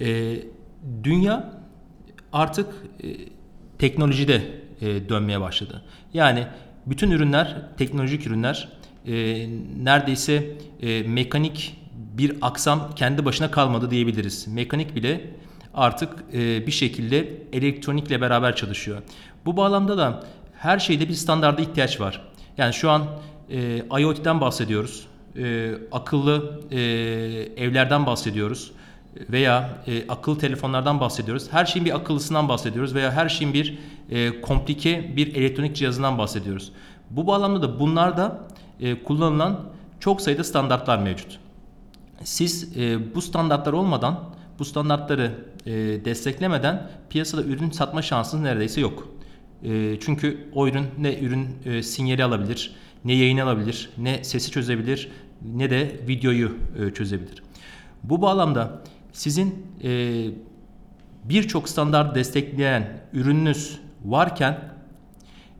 E, 0.00 0.36
dünya 1.02 1.52
artık 2.32 2.66
e, 3.02 3.33
teknolojide 3.84 4.42
e, 4.80 5.08
dönmeye 5.08 5.40
başladı. 5.40 5.82
Yani 6.14 6.46
bütün 6.86 7.10
ürünler 7.10 7.56
teknolojik 7.78 8.26
ürünler 8.26 8.68
e, 9.06 9.12
neredeyse 9.82 10.56
e, 10.82 11.02
mekanik 11.02 11.76
bir 11.92 12.36
aksam 12.40 12.94
kendi 12.96 13.24
başına 13.24 13.50
kalmadı 13.50 13.90
diyebiliriz. 13.90 14.48
Mekanik 14.48 14.96
bile 14.96 15.30
artık 15.74 16.10
e, 16.32 16.66
bir 16.66 16.72
şekilde 16.72 17.42
elektronikle 17.52 18.20
beraber 18.20 18.56
çalışıyor. 18.56 19.02
Bu 19.46 19.56
bağlamda 19.56 19.98
da 19.98 20.24
her 20.58 20.78
şeyde 20.78 21.08
bir 21.08 21.14
standarda 21.14 21.62
ihtiyaç 21.62 22.00
var. 22.00 22.22
Yani 22.58 22.74
şu 22.74 22.90
an 22.90 23.02
e, 23.50 23.82
IoT'den 24.00 24.40
bahsediyoruz. 24.40 25.06
E, 25.36 25.72
akıllı 25.92 26.60
e, 26.70 26.80
evlerden 27.56 28.06
bahsediyoruz. 28.06 28.72
Veya 29.30 29.78
e, 29.86 30.08
akıllı 30.08 30.38
telefonlardan 30.38 31.00
bahsediyoruz. 31.00 31.52
Her 31.52 31.64
şeyin 31.64 31.86
bir 31.86 31.96
akıllısından 31.96 32.48
bahsediyoruz. 32.48 32.94
Veya 32.94 33.12
her 33.12 33.28
şeyin 33.28 33.54
bir 33.54 33.78
e, 34.10 34.40
komplike 34.40 35.16
bir 35.16 35.34
elektronik 35.34 35.76
cihazından 35.76 36.18
bahsediyoruz. 36.18 36.72
Bu 37.10 37.26
bağlamda 37.26 37.62
da 37.62 37.80
bunlarda 37.80 38.48
e, 38.80 39.02
kullanılan 39.02 39.60
çok 40.00 40.20
sayıda 40.20 40.44
standartlar 40.44 40.98
mevcut. 40.98 41.38
Siz 42.24 42.76
e, 42.76 43.14
bu 43.14 43.22
standartlar 43.22 43.72
olmadan, 43.72 44.20
bu 44.58 44.64
standartları 44.64 45.30
e, 45.66 45.72
desteklemeden 46.04 46.90
piyasada 47.10 47.42
ürün 47.42 47.70
satma 47.70 48.02
şansınız 48.02 48.44
neredeyse 48.44 48.80
yok. 48.80 49.08
E, 49.62 50.00
çünkü 50.00 50.48
o 50.54 50.68
ürün 50.68 50.86
ne 50.98 51.18
ürün 51.18 51.48
e, 51.64 51.82
sinyali 51.82 52.24
alabilir, 52.24 52.74
ne 53.04 53.12
yayın 53.12 53.38
alabilir, 53.38 53.90
ne 53.98 54.24
sesi 54.24 54.50
çözebilir, 54.50 55.10
ne 55.42 55.70
de 55.70 56.00
videoyu 56.08 56.56
e, 56.78 56.94
çözebilir. 56.94 57.42
Bu 58.02 58.22
bağlamda 58.22 58.82
sizin 59.14 59.66
e, 59.84 60.24
birçok 61.24 61.68
standart 61.68 62.14
destekleyen 62.14 63.00
ürününüz 63.12 63.80
varken 64.04 64.58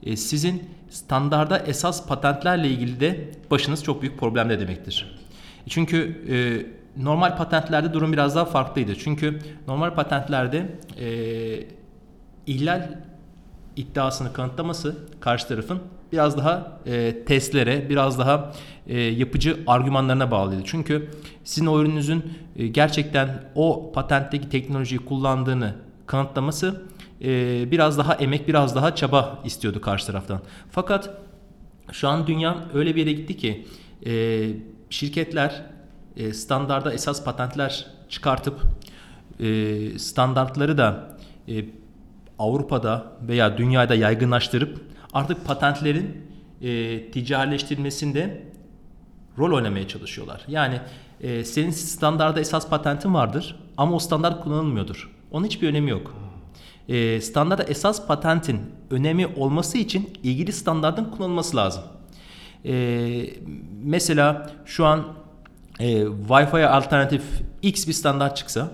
e, 0.02 0.16
sizin 0.16 0.62
standarda 0.90 1.58
esas 1.58 2.06
patentlerle 2.06 2.68
ilgili 2.68 3.00
de 3.00 3.30
başınız 3.50 3.84
çok 3.84 4.02
büyük 4.02 4.18
problemde 4.18 4.60
demektir. 4.60 5.18
Çünkü 5.68 6.24
e, 6.28 6.36
normal 7.02 7.36
patentlerde 7.36 7.92
durum 7.92 8.12
biraz 8.12 8.36
daha 8.36 8.44
farklıydı. 8.44 8.94
Çünkü 8.96 9.38
normal 9.68 9.94
patentlerde 9.94 10.66
e, 11.00 11.08
ihlal 12.46 12.88
iddiasını 13.76 14.32
kanıtlaması 14.32 14.96
karşı 15.20 15.48
tarafın 15.48 15.80
biraz 16.12 16.38
daha 16.38 16.80
e, 16.86 17.24
testlere, 17.24 17.88
biraz 17.90 18.18
daha 18.18 18.52
e, 18.86 19.00
yapıcı 19.00 19.58
argümanlarına 19.66 20.30
bağlıydı. 20.30 20.62
Çünkü 20.64 21.10
sizin 21.44 21.66
o 21.66 21.80
ürününüzün 21.80 22.24
e, 22.56 22.66
gerçekten 22.66 23.42
o 23.54 23.92
patentteki 23.92 24.48
teknolojiyi 24.48 24.98
kullandığını 24.98 25.74
kanıtlaması 26.06 26.82
e, 27.22 27.70
biraz 27.70 27.98
daha 27.98 28.14
emek, 28.14 28.48
biraz 28.48 28.74
daha 28.74 28.94
çaba 28.94 29.38
istiyordu 29.44 29.80
karşı 29.80 30.06
taraftan. 30.06 30.40
Fakat 30.70 31.10
şu 31.92 32.08
an 32.08 32.26
dünya 32.26 32.64
öyle 32.74 32.94
bir 32.94 33.00
yere 33.00 33.12
gitti 33.12 33.36
ki 33.36 33.66
e, 34.06 34.44
şirketler 34.90 35.62
e, 36.16 36.32
standarda 36.32 36.92
esas 36.92 37.24
patentler 37.24 37.86
çıkartıp 38.08 38.60
e, 39.40 39.98
standartları 39.98 40.78
da 40.78 41.16
e, 41.48 41.64
Avrupa'da 42.38 43.12
veya 43.28 43.58
dünyada 43.58 43.94
yaygınlaştırıp 43.94 44.80
artık 45.12 45.44
patentlerin 45.44 46.26
e, 46.62 47.10
ticarileştirilmesinde 47.10 48.42
rol 49.38 49.56
oynamaya 49.56 49.88
çalışıyorlar. 49.88 50.44
Yani 50.48 50.80
e, 51.20 51.44
senin 51.44 51.70
standarda 51.70 52.40
esas 52.40 52.68
patentin 52.68 53.14
vardır 53.14 53.56
ama 53.76 53.96
o 53.96 53.98
standart 53.98 54.42
kullanılmıyordur. 54.42 55.10
Onun 55.30 55.46
hiçbir 55.46 55.68
önemi 55.68 55.90
yok. 55.90 56.14
E, 56.88 57.20
standarda 57.20 57.62
esas 57.62 58.06
patentin 58.06 58.60
önemi 58.90 59.26
olması 59.26 59.78
için 59.78 60.10
ilgili 60.22 60.52
standartın 60.52 61.04
kullanılması 61.04 61.56
lazım. 61.56 61.82
E, 62.64 63.26
mesela 63.82 64.50
şu 64.64 64.86
an 64.86 65.04
e, 65.80 66.02
Wi-Fi'ye 66.04 66.66
alternatif 66.66 67.22
X 67.62 67.88
bir 67.88 67.92
standart 67.92 68.36
çıksa 68.36 68.70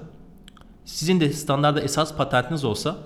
sizin 0.85 1.21
de 1.21 1.33
standarda 1.33 1.81
esas 1.81 2.17
patentiniz 2.17 2.65
olsa 2.65 2.97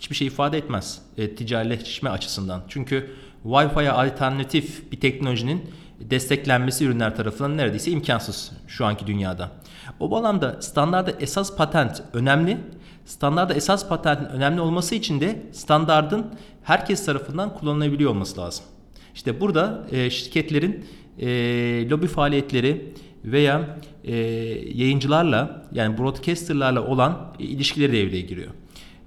hiçbir 0.00 0.16
şey 0.16 0.26
ifade 0.26 0.58
etmez 0.58 1.02
e, 1.18 1.34
ticarileşme 1.34 2.10
açısından. 2.10 2.62
Çünkü 2.68 3.10
Wi-Fi'ye 3.44 3.90
alternatif 3.90 4.92
bir 4.92 5.00
teknolojinin 5.00 5.70
desteklenmesi 6.00 6.84
ürünler 6.84 7.16
tarafından 7.16 7.56
neredeyse 7.56 7.90
imkansız 7.90 8.52
şu 8.68 8.86
anki 8.86 9.06
dünyada. 9.06 9.50
O 10.00 10.10
bağlamda 10.10 10.62
standarda 10.62 11.10
esas 11.20 11.56
patent 11.56 12.02
önemli. 12.12 12.58
Standarda 13.04 13.54
esas 13.54 13.88
patentin 13.88 14.24
önemli 14.24 14.60
olması 14.60 14.94
için 14.94 15.20
de 15.20 15.42
standardın 15.52 16.26
herkes 16.62 17.04
tarafından 17.04 17.54
kullanılabiliyor 17.54 18.10
olması 18.10 18.40
lazım. 18.40 18.64
İşte 19.14 19.40
burada 19.40 19.86
e, 19.90 20.10
şirketlerin 20.10 20.86
e, 21.18 21.28
lobi 21.90 22.06
faaliyetleri 22.06 22.94
veya 23.24 23.76
e, 24.04 24.16
yayıncılarla 24.74 25.66
yani 25.72 25.98
broadcasterlarla 25.98 26.86
olan 26.86 27.34
e, 27.38 27.44
ilişkileri 27.44 27.92
devreye 27.92 28.22
giriyor. 28.22 28.50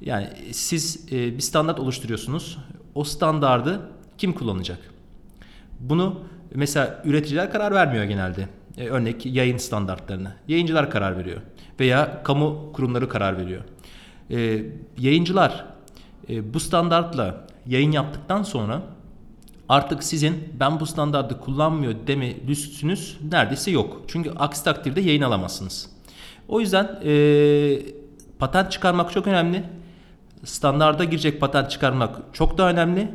Yani 0.03 0.29
siz 0.51 1.05
e, 1.11 1.35
bir 1.35 1.41
standart 1.41 1.79
oluşturuyorsunuz. 1.79 2.57
O 2.95 3.03
standardı 3.03 3.81
kim 4.17 4.33
kullanacak? 4.33 4.79
Bunu 5.79 6.19
mesela 6.55 7.01
üreticiler 7.05 7.51
karar 7.51 7.73
vermiyor 7.73 8.03
genelde. 8.03 8.47
E, 8.77 8.87
örnek 8.87 9.25
yayın 9.25 9.57
standartlarını. 9.57 10.33
Yayıncılar 10.47 10.91
karar 10.91 11.17
veriyor. 11.17 11.41
Veya 11.79 12.23
kamu 12.23 12.73
kurumları 12.73 13.09
karar 13.09 13.37
veriyor. 13.37 13.61
E, 14.31 14.63
yayıncılar 14.97 15.65
e, 16.29 16.53
bu 16.53 16.59
standartla 16.59 17.47
yayın 17.67 17.91
yaptıktan 17.91 18.43
sonra 18.43 18.81
artık 19.69 20.03
sizin 20.03 20.53
ben 20.59 20.79
bu 20.79 20.85
standartı 20.85 21.39
kullanmıyor 21.39 21.93
deme 22.07 22.35
lüksünüz 22.47 23.17
neredeyse 23.31 23.71
yok. 23.71 24.01
Çünkü 24.07 24.31
aksi 24.31 24.63
takdirde 24.63 25.01
yayın 25.01 25.21
alamazsınız. 25.21 25.89
O 26.47 26.59
yüzden 26.59 26.99
e, 27.05 27.13
patent 28.39 28.71
çıkarmak 28.71 29.11
çok 29.11 29.27
önemli 29.27 29.63
standarda 30.43 31.03
girecek 31.03 31.39
patent 31.39 31.71
çıkarmak 31.71 32.19
çok 32.33 32.57
daha 32.57 32.69
önemli. 32.69 33.11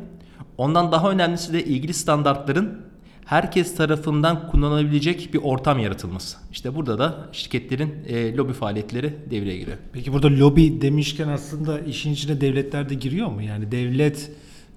Ondan 0.57 0.91
daha 0.91 1.11
önemlisi 1.11 1.53
de 1.53 1.63
ilgili 1.63 1.93
standartların 1.93 2.89
herkes 3.25 3.75
tarafından 3.75 4.47
kullanılabilecek 4.47 5.33
bir 5.33 5.39
ortam 5.43 5.79
yaratılması. 5.79 6.37
İşte 6.51 6.75
burada 6.75 6.99
da 6.99 7.29
şirketlerin 7.31 7.93
e, 8.07 8.35
lobi 8.35 8.53
faaliyetleri 8.53 9.15
devreye 9.31 9.57
giriyor. 9.57 9.77
Peki 9.93 10.13
burada 10.13 10.27
lobi 10.27 10.81
demişken 10.81 11.27
aslında 11.27 11.79
işin 11.79 12.13
içine 12.13 12.41
devletler 12.41 12.89
de 12.89 12.95
giriyor 12.95 13.27
mu? 13.27 13.41
Yani 13.41 13.71
devlet 13.71 14.31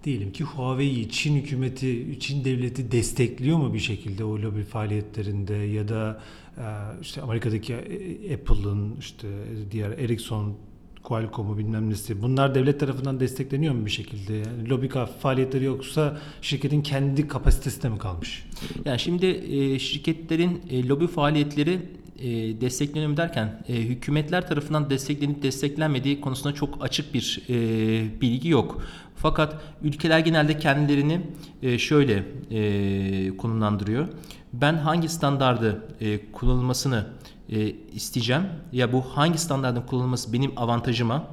diyelim 0.04 0.32
ki 0.32 0.44
Huawei'yi 0.44 1.10
Çin 1.10 1.36
hükümeti, 1.36 2.20
Çin 2.20 2.44
devleti 2.44 2.92
destekliyor 2.92 3.58
mu 3.58 3.74
bir 3.74 3.78
şekilde 3.78 4.24
o 4.24 4.38
lobi 4.38 4.64
faaliyetlerinde 4.64 5.54
ya 5.54 5.88
da 5.88 6.20
e, 6.58 6.64
işte 7.02 7.22
Amerika'daki 7.22 7.74
e, 7.74 8.34
Apple'ın 8.34 8.96
işte 9.00 9.28
diğer 9.70 9.90
Ericsson 9.90 10.56
Qualcomm'u 11.02 11.58
bilmem 11.58 11.90
nesi 11.90 12.22
bunlar 12.22 12.54
devlet 12.54 12.80
tarafından 12.80 13.20
destekleniyor 13.20 13.74
mu 13.74 13.86
bir 13.86 13.90
şekilde? 13.90 14.34
Yani 14.34 14.68
lobi 14.68 14.88
faaliyetleri 15.20 15.64
yoksa 15.64 16.18
şirketin 16.42 16.82
kendi 16.82 17.28
kapasitesinde 17.28 17.88
mi 17.88 17.98
kalmış? 17.98 18.44
Yani 18.84 18.98
şimdi 18.98 19.26
e, 19.26 19.78
şirketlerin 19.78 20.62
e, 20.70 20.88
lobi 20.88 21.06
faaliyetleri 21.06 21.78
e, 22.18 22.30
destekleniyor 22.60 23.10
mu 23.10 23.16
derken 23.16 23.64
e, 23.68 23.74
hükümetler 23.74 24.48
tarafından 24.48 24.90
desteklenip 24.90 25.42
desteklenmediği 25.42 26.20
konusunda 26.20 26.54
çok 26.54 26.84
açık 26.84 27.14
bir 27.14 27.42
bilgi 28.20 28.48
yok. 28.48 28.82
Fakat 29.16 29.62
ülkeler 29.82 30.18
genelde 30.18 30.58
kendilerini 30.58 31.20
şöyle 31.78 32.24
konumlandırıyor. 33.36 34.08
Ben 34.52 34.74
hangi 34.74 35.08
standardı 35.08 35.82
e, 36.00 36.30
kullanılmasını 36.32 37.06
e, 37.52 37.74
isteyeceğim 37.92 38.42
ya 38.72 38.92
bu 38.92 39.00
hangi 39.00 39.38
standardın 39.38 39.80
kullanılması 39.80 40.32
benim 40.32 40.52
avantajıma 40.56 41.24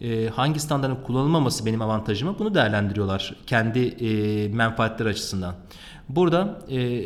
e, 0.00 0.28
hangi 0.28 0.60
standartın 0.60 1.02
kullanılmaması 1.04 1.66
benim 1.66 1.82
avantajıma 1.82 2.38
bunu 2.38 2.54
değerlendiriyorlar 2.54 3.34
kendi 3.46 3.78
e, 3.78 4.48
menfaatleri 4.48 5.08
açısından. 5.08 5.54
Burada 6.08 6.58
e, 6.70 7.04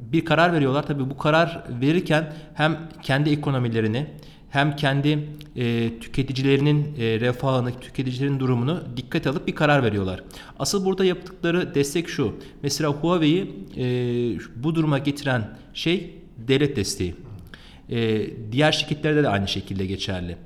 bir 0.00 0.24
karar 0.24 0.52
veriyorlar. 0.52 0.86
Tabii 0.86 1.10
bu 1.10 1.18
karar 1.18 1.64
verirken 1.80 2.32
hem 2.54 2.78
kendi 3.02 3.30
ekonomilerini 3.30 4.06
hem 4.50 4.76
kendi 4.76 5.28
e, 5.56 5.98
tüketicilerinin 5.98 6.94
e, 6.98 7.20
refahını, 7.20 7.80
tüketicilerin 7.80 8.40
durumunu 8.40 8.82
dikkat 8.96 9.26
alıp 9.26 9.46
bir 9.46 9.54
karar 9.54 9.82
veriyorlar. 9.82 10.22
Asıl 10.58 10.84
burada 10.84 11.04
yaptıkları 11.04 11.74
destek 11.74 12.08
şu. 12.08 12.36
Mesela 12.62 12.90
Huawei'yi 12.90 13.66
e, 13.76 13.84
bu 14.56 14.74
duruma 14.74 14.98
getiren 14.98 15.48
şey 15.74 16.18
devlet 16.48 16.76
desteği. 16.76 17.14
E, 17.90 18.30
diğer 18.52 18.72
şirketlerde 18.72 19.22
de 19.22 19.28
aynı 19.28 19.48
şekilde 19.48 19.86
geçerli. 19.86 20.36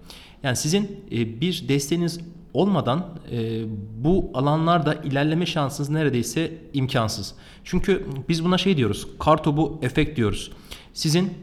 Yani 0.43 0.57
sizin 0.57 1.05
e, 1.13 1.41
bir 1.41 1.69
desteğiniz 1.69 2.21
olmadan 2.55 3.07
e, 3.33 3.63
bu 4.05 4.31
alanlarda 4.35 4.95
ilerleme 4.95 5.47
şansınız 5.47 5.91
neredeyse 5.91 6.53
imkansız. 6.73 7.35
Çünkü 7.65 8.07
biz 8.29 8.45
buna 8.45 8.59
şey 8.59 8.77
diyoruz, 8.77 9.07
kartopu 9.19 9.79
efekt 9.83 10.17
diyoruz. 10.17 10.53
Sizin 10.93 11.35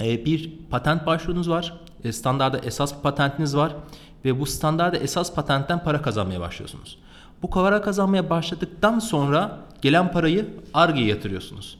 e, 0.00 0.24
bir 0.24 0.52
patent 0.70 1.06
başvurunuz 1.06 1.50
var, 1.50 1.80
e, 2.04 2.12
standarda 2.12 2.58
esas 2.58 3.02
patentiniz 3.02 3.56
var 3.56 3.76
ve 4.24 4.40
bu 4.40 4.46
standarda 4.46 4.96
esas 4.96 5.34
patentten 5.34 5.84
para 5.84 6.02
kazanmaya 6.02 6.40
başlıyorsunuz. 6.40 6.98
Bu 7.42 7.50
para 7.50 7.82
kazanmaya 7.82 8.30
başladıktan 8.30 8.98
sonra 8.98 9.58
gelen 9.82 10.12
parayı 10.12 10.46
ARGE'ye 10.74 11.06
yatırıyorsunuz. 11.06 11.78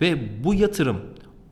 Ve 0.00 0.44
bu 0.44 0.54
yatırım 0.54 1.00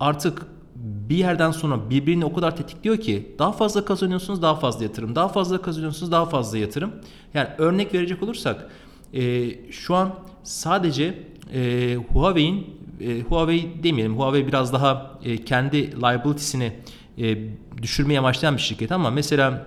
artık 0.00 0.46
bir 0.84 1.16
yerden 1.16 1.50
sonra 1.50 1.90
birbirini 1.90 2.24
o 2.24 2.32
kadar 2.32 2.56
tetikliyor 2.56 2.96
ki 2.96 3.34
daha 3.38 3.52
fazla 3.52 3.84
kazanıyorsunuz 3.84 4.42
daha 4.42 4.54
fazla 4.54 4.84
yatırım, 4.84 5.14
daha 5.14 5.28
fazla 5.28 5.62
kazanıyorsunuz 5.62 6.12
daha 6.12 6.26
fazla 6.26 6.58
yatırım. 6.58 6.92
Yani 7.34 7.48
örnek 7.58 7.94
verecek 7.94 8.22
olursak 8.22 8.70
e, 9.14 9.50
şu 9.70 9.94
an 9.94 10.14
sadece 10.42 11.18
e, 11.54 11.94
Huawei'in 12.12 12.66
e, 13.00 13.20
Huawei 13.20 13.82
demeyelim 13.82 14.18
Huawei 14.18 14.46
biraz 14.46 14.72
daha 14.72 15.18
e, 15.24 15.44
kendi 15.44 16.00
liability'sini 16.00 16.72
e, 17.18 17.36
düşürmeye 17.82 18.18
amaçlayan 18.18 18.56
bir 18.56 18.62
şirket 18.62 18.92
ama 18.92 19.10
mesela 19.10 19.66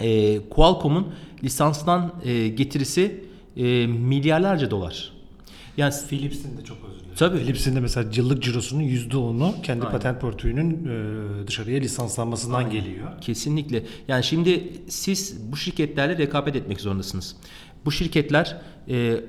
e, 0.00 0.38
Qualcomm'un 0.48 1.06
lisanstan 1.44 2.12
e, 2.24 2.48
getirisi 2.48 3.24
e, 3.56 3.86
milyarlarca 3.86 4.70
dolar. 4.70 5.17
Yani 5.78 5.94
Philips'in 6.08 6.58
de 6.58 6.64
çok 6.64 6.76
özür 6.88 7.00
dilerim. 7.00 7.14
Tabii. 7.16 7.38
Philips'in 7.38 7.76
de 7.76 7.80
mesela 7.80 8.10
yıllık 8.14 8.42
cirosunun 8.42 8.82
%10'u 8.82 9.62
kendi 9.62 9.86
Aynen. 9.86 9.92
patent 9.92 10.20
portföyünün 10.20 10.88
e, 10.88 11.46
dışarıya 11.46 11.80
lisanslanmasından 11.80 12.58
Aynen. 12.58 12.70
geliyor. 12.70 13.20
Kesinlikle. 13.20 13.84
Yani 14.08 14.24
şimdi 14.24 14.72
siz 14.88 15.52
bu 15.52 15.56
şirketlerle 15.56 16.18
rekabet 16.18 16.56
etmek 16.56 16.80
zorundasınız. 16.80 17.36
Bu 17.84 17.92
şirketler 17.92 18.56
e, 18.88 19.20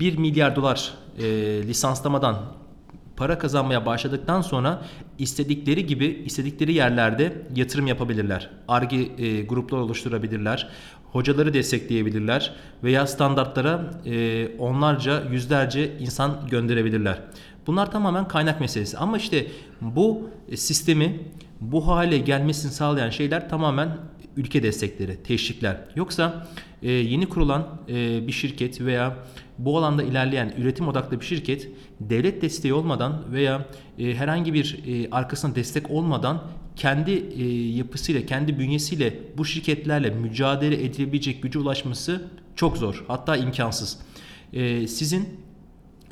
1 0.00 0.18
milyar 0.18 0.56
dolar 0.56 0.94
e, 1.18 1.22
lisanslamadan 1.66 2.52
para 3.16 3.38
kazanmaya 3.38 3.86
başladıktan 3.86 4.42
sonra 4.42 4.82
istedikleri 5.18 5.86
gibi 5.86 6.06
istedikleri 6.06 6.72
yerlerde 6.72 7.42
yatırım 7.56 7.86
yapabilirler. 7.86 8.50
ARGE 8.68 8.96
e, 8.96 9.42
gruplar 9.42 9.78
oluşturabilirler. 9.78 10.68
Hocaları 11.12 11.54
destekleyebilirler 11.54 12.54
veya 12.84 13.06
standartlara 13.06 13.90
e, 14.06 14.48
onlarca 14.58 15.22
yüzlerce 15.30 15.98
insan 15.98 16.46
gönderebilirler. 16.50 17.22
Bunlar 17.66 17.90
tamamen 17.90 18.28
kaynak 18.28 18.60
meselesi. 18.60 18.98
Ama 18.98 19.16
işte 19.16 19.46
bu 19.80 20.30
sistemi 20.56 21.20
bu 21.60 21.86
hale 21.86 22.18
gelmesini 22.18 22.72
sağlayan 22.72 23.10
şeyler 23.10 23.48
tamamen 23.48 23.98
ülke 24.36 24.62
destekleri, 24.62 25.22
teşvikler. 25.22 25.76
Yoksa 25.96 26.46
e, 26.82 26.90
yeni 26.90 27.28
kurulan 27.28 27.66
e, 27.88 28.26
bir 28.26 28.32
şirket 28.32 28.80
veya 28.80 29.16
bu 29.58 29.78
alanda 29.78 30.02
ilerleyen 30.02 30.54
üretim 30.58 30.88
odaklı 30.88 31.20
bir 31.20 31.24
şirket 31.24 31.68
devlet 32.00 32.42
desteği 32.42 32.74
olmadan 32.74 33.22
veya 33.32 33.66
e, 33.98 34.14
herhangi 34.14 34.54
bir 34.54 34.78
e, 34.86 35.10
arkasına 35.10 35.54
destek 35.54 35.90
olmadan 35.90 36.42
kendi 36.76 37.10
e, 37.10 37.72
yapısıyla, 37.76 38.26
kendi 38.26 38.58
bünyesiyle 38.58 39.14
bu 39.36 39.44
şirketlerle 39.44 40.10
mücadele 40.10 40.84
edilebilecek 40.84 41.42
gücü 41.42 41.58
ulaşması 41.58 42.28
çok 42.56 42.76
zor. 42.76 43.04
Hatta 43.08 43.36
imkansız. 43.36 43.98
E, 44.52 44.86
sizin 44.86 45.28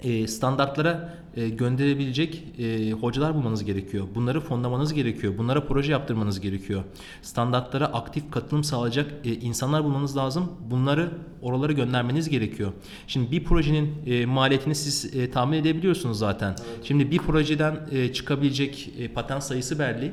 e, 0.05 0.27
standartlara 0.27 1.15
e, 1.37 1.49
gönderebilecek 1.49 2.45
e, 2.59 2.93
hocalar 2.93 3.35
bulmanız 3.35 3.65
gerekiyor. 3.65 4.07
Bunları 4.15 4.41
fonlamanız 4.41 4.95
gerekiyor. 4.95 5.39
Bunlara 5.39 5.67
proje 5.67 5.93
yaptırmanız 5.93 6.41
gerekiyor. 6.41 6.83
Standartlara 7.23 7.87
aktif 7.87 8.31
katılım 8.31 8.65
sağlayacak 8.65 9.13
insanlar 9.25 9.85
bulmanız 9.85 10.17
lazım. 10.17 10.53
Bunları 10.71 11.11
oralara 11.43 11.73
göndermeniz 11.73 12.29
gerekiyor. 12.29 12.73
Şimdi 13.07 13.31
bir 13.31 13.45
projenin 13.45 14.29
maliyetini 14.29 14.75
siz 14.75 15.31
tahmin 15.33 15.59
edebiliyorsunuz 15.59 16.19
zaten. 16.19 16.49
Evet. 16.49 16.85
Şimdi 16.85 17.11
bir 17.11 17.19
projeden 17.19 17.77
çıkabilecek 18.13 18.91
patent 19.15 19.43
sayısı 19.43 19.79
belli. 19.79 20.13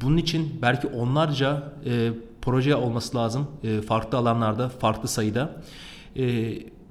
Bunun 0.00 0.16
için 0.16 0.58
belki 0.62 0.86
onlarca 0.86 1.72
proje 2.42 2.74
olması 2.74 3.16
lazım. 3.16 3.46
Farklı 3.88 4.18
alanlarda, 4.18 4.68
farklı 4.68 5.08
sayıda. 5.08 5.62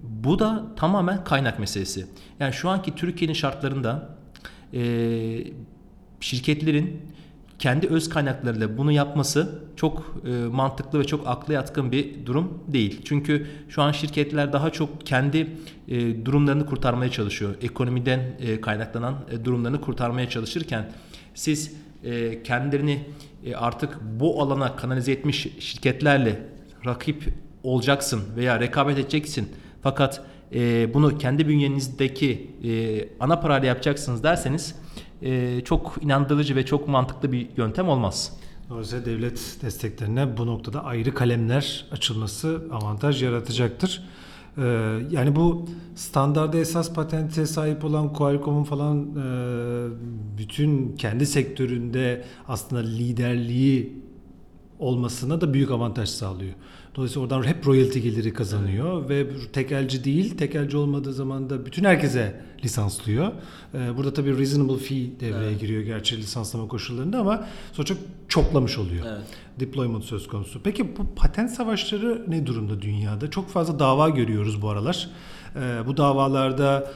Bu 0.03 0.39
da 0.39 0.65
tamamen 0.75 1.23
kaynak 1.23 1.59
meselesi. 1.59 2.05
Yani 2.39 2.53
şu 2.53 2.69
anki 2.69 2.95
Türkiye'nin 2.95 3.33
şartlarında 3.33 4.09
e, 4.73 4.81
şirketlerin 6.19 7.01
kendi 7.59 7.87
öz 7.87 8.09
kaynaklarıyla 8.09 8.77
bunu 8.77 8.91
yapması 8.91 9.63
çok 9.75 10.21
e, 10.25 10.29
mantıklı 10.29 10.99
ve 10.99 11.03
çok 11.03 11.27
akla 11.27 11.53
yatkın 11.53 11.91
bir 11.91 12.25
durum 12.25 12.63
değil. 12.67 13.01
Çünkü 13.05 13.47
şu 13.69 13.81
an 13.81 13.91
şirketler 13.91 14.53
daha 14.53 14.69
çok 14.69 15.05
kendi 15.05 15.47
e, 15.87 16.25
durumlarını 16.25 16.65
kurtarmaya 16.65 17.11
çalışıyor. 17.11 17.55
Ekonomiden 17.61 18.19
e, 18.39 18.61
kaynaklanan 18.61 19.15
e, 19.31 19.45
durumlarını 19.45 19.81
kurtarmaya 19.81 20.29
çalışırken 20.29 20.91
siz 21.35 21.75
e, 22.03 22.43
kendilerini 22.43 23.05
e, 23.45 23.55
artık 23.55 23.99
bu 24.19 24.41
alana 24.41 24.75
kanalize 24.75 25.11
etmiş 25.11 25.47
şirketlerle 25.59 26.39
rakip 26.85 27.33
olacaksın 27.63 28.23
veya 28.35 28.59
rekabet 28.59 28.97
edeceksin 28.97 29.49
fakat 29.81 30.21
e, 30.53 30.93
bunu 30.93 31.17
kendi 31.17 31.47
bünyenizdeki 31.47 32.51
e, 32.63 33.09
ana 33.19 33.39
parayla 33.39 33.67
yapacaksınız 33.67 34.23
derseniz 34.23 34.75
çok 35.65 35.95
inandırıcı 36.01 36.55
ve 36.55 36.65
çok 36.65 36.87
mantıklı 36.87 37.31
bir 37.31 37.47
yöntem 37.57 37.89
olmaz. 37.89 38.39
Dolayısıyla 38.69 39.05
devlet 39.05 39.57
desteklerine 39.61 40.37
bu 40.37 40.47
noktada 40.47 40.83
ayrı 40.83 41.13
kalemler 41.13 41.85
açılması 41.91 42.67
avantaj 42.71 43.23
yaratacaktır. 43.23 44.03
Ee, 44.57 44.61
yani 45.11 45.35
bu 45.35 45.65
standarda 45.95 46.57
esas 46.57 46.93
patente 46.93 47.45
sahip 47.45 47.85
olan 47.85 48.13
Qualcomm'un 48.13 48.63
falan 48.63 48.97
e, 48.99 50.37
bütün 50.37 50.95
kendi 50.95 51.25
sektöründe 51.25 52.23
aslında 52.47 52.81
liderliği 52.81 54.02
olmasına 54.83 55.41
da 55.41 55.53
büyük 55.53 55.71
avantaj 55.71 56.09
sağlıyor. 56.09 56.53
Dolayısıyla 56.95 57.23
oradan 57.23 57.43
hep 57.43 57.67
royalty 57.67 57.99
geliri 57.99 58.33
kazanıyor 58.33 59.05
evet. 59.05 59.09
ve 59.09 59.51
tekelci 59.51 60.03
değil, 60.03 60.37
tekelci 60.37 60.77
olmadığı 60.77 61.13
zaman 61.13 61.49
da 61.49 61.65
bütün 61.65 61.83
herkese 61.83 62.41
lisanslıyor. 62.63 63.31
Ee, 63.73 63.97
burada 63.97 64.13
tabii 64.13 64.37
reasonable 64.37 64.77
fee 64.77 65.19
devreye 65.19 65.49
evet. 65.49 65.59
giriyor 65.59 65.81
gerçi 65.81 66.17
lisanslama 66.17 66.67
koşullarında 66.67 67.19
ama 67.19 67.47
sonuçta 67.73 67.95
çoklamış 68.27 68.77
oluyor. 68.77 69.05
Evet. 69.07 69.23
Deployment 69.59 70.03
söz 70.03 70.27
konusu. 70.27 70.59
Peki 70.63 70.97
bu 70.97 71.15
patent 71.15 71.51
savaşları 71.51 72.25
ne 72.27 72.45
durumda 72.45 72.81
dünyada? 72.81 73.29
Çok 73.29 73.49
fazla 73.49 73.79
dava 73.79 74.09
görüyoruz 74.09 74.61
bu 74.61 74.69
aralar. 74.69 75.09
Ee, 75.55 75.59
bu 75.87 75.97
davalarda 75.97 76.91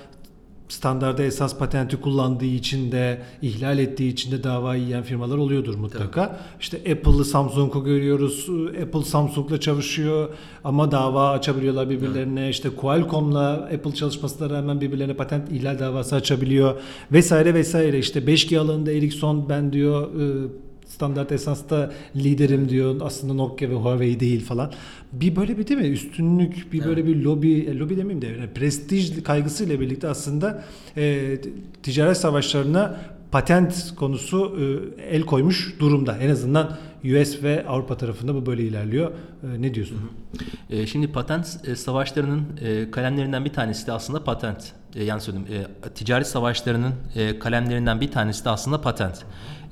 standarda 0.70 1.24
esas 1.24 1.58
patenti 1.58 1.98
kullandığı 2.02 2.46
için 2.46 2.92
de 2.92 3.22
ihlal 3.42 3.80
ettiği 3.80 4.14
için 4.14 4.32
de 4.32 4.44
dava 4.44 4.76
yiyen 4.76 5.04
firmalar 5.04 5.38
oluyordur 5.38 5.76
mutlaka. 5.76 6.28
Tabii. 6.28 6.38
İşte 6.60 6.78
Apple'lı 6.78 7.26
Samsung'u 7.26 7.84
görüyoruz. 7.84 8.48
Apple 8.84 9.04
Samsung'la 9.04 9.60
çalışıyor 9.60 10.30
ama 10.64 10.92
dava 10.92 11.30
açabiliyorlar 11.32 11.90
birbirlerine. 11.90 12.42
Evet. 12.42 12.54
İşte 12.54 12.70
Qualcomm'la 12.70 13.54
Apple 13.54 13.94
çalışmasına 13.94 14.50
rağmen 14.50 14.82
birbirlerine 14.82 15.14
patent 15.14 15.52
ihlal 15.52 15.80
davası 15.80 16.16
açabiliyor 16.16 16.82
vesaire 17.12 17.54
vesaire. 17.54 18.00
İşte 18.00 18.20
5G 18.20 18.60
alanında 18.60 18.92
Ericsson 18.92 19.50
ben 19.50 19.74
diyor 19.74 20.14
ıı, 20.14 20.50
standart 20.88 21.32
esasta 21.32 21.92
liderim 22.16 22.70
diyor. 22.70 22.96
Aslında 23.02 23.34
Nokia 23.34 23.70
ve 23.70 23.74
Huawei 23.74 24.20
değil 24.20 24.46
falan. 24.46 24.72
Bir 25.12 25.36
böyle 25.36 25.58
bir 25.58 25.68
değil 25.68 25.80
mi? 25.80 25.88
Üstünlük, 25.88 26.74
bir 26.74 26.86
böyle 26.86 27.06
bir 27.06 27.24
lobi, 27.24 27.54
e, 27.54 27.78
lobi 27.78 27.98
demeyeyim 27.98 28.22
de 28.22 28.28
yani 28.28 28.50
prestij 28.56 29.24
kaygısıyla 29.24 29.80
birlikte 29.80 30.08
aslında 30.08 30.64
e, 30.98 31.38
ticaret 31.84 32.18
savaşlarına 32.18 33.02
patent 33.32 33.96
konusu 33.96 34.58
e, 35.00 35.16
el 35.16 35.22
koymuş 35.22 35.76
durumda. 35.80 36.18
En 36.18 36.30
azından 36.30 36.78
US 37.04 37.44
ve 37.44 37.66
Avrupa 37.68 37.98
tarafında 37.98 38.36
bu 38.36 38.46
böyle 38.46 38.64
ilerliyor. 38.64 39.12
E, 39.44 39.62
ne 39.62 39.74
diyorsun? 39.74 39.96
Hı 39.96 40.76
hı. 40.76 40.80
E, 40.80 40.88
şimdi 40.88 41.12
patent 41.12 41.68
e, 41.68 41.76
savaşlarının 41.76 42.44
e, 42.62 42.92
kalemlerinden 42.92 43.46
bir 43.46 43.54
tanesi 43.54 43.88
de 43.88 43.92
aslında 43.92 44.24
patent. 44.24 44.74
E, 44.96 45.04
yani 45.04 45.22
söyleyeyim, 45.22 45.48
e, 45.86 45.90
ticaret 45.90 46.28
savaşlarının 46.28 46.94
e, 47.16 47.40
kalemlerinden 47.40 48.02
bir 48.02 48.12
tanesi 48.12 48.46
de 48.46 48.50
aslında 48.50 48.82
patent. 48.82 49.24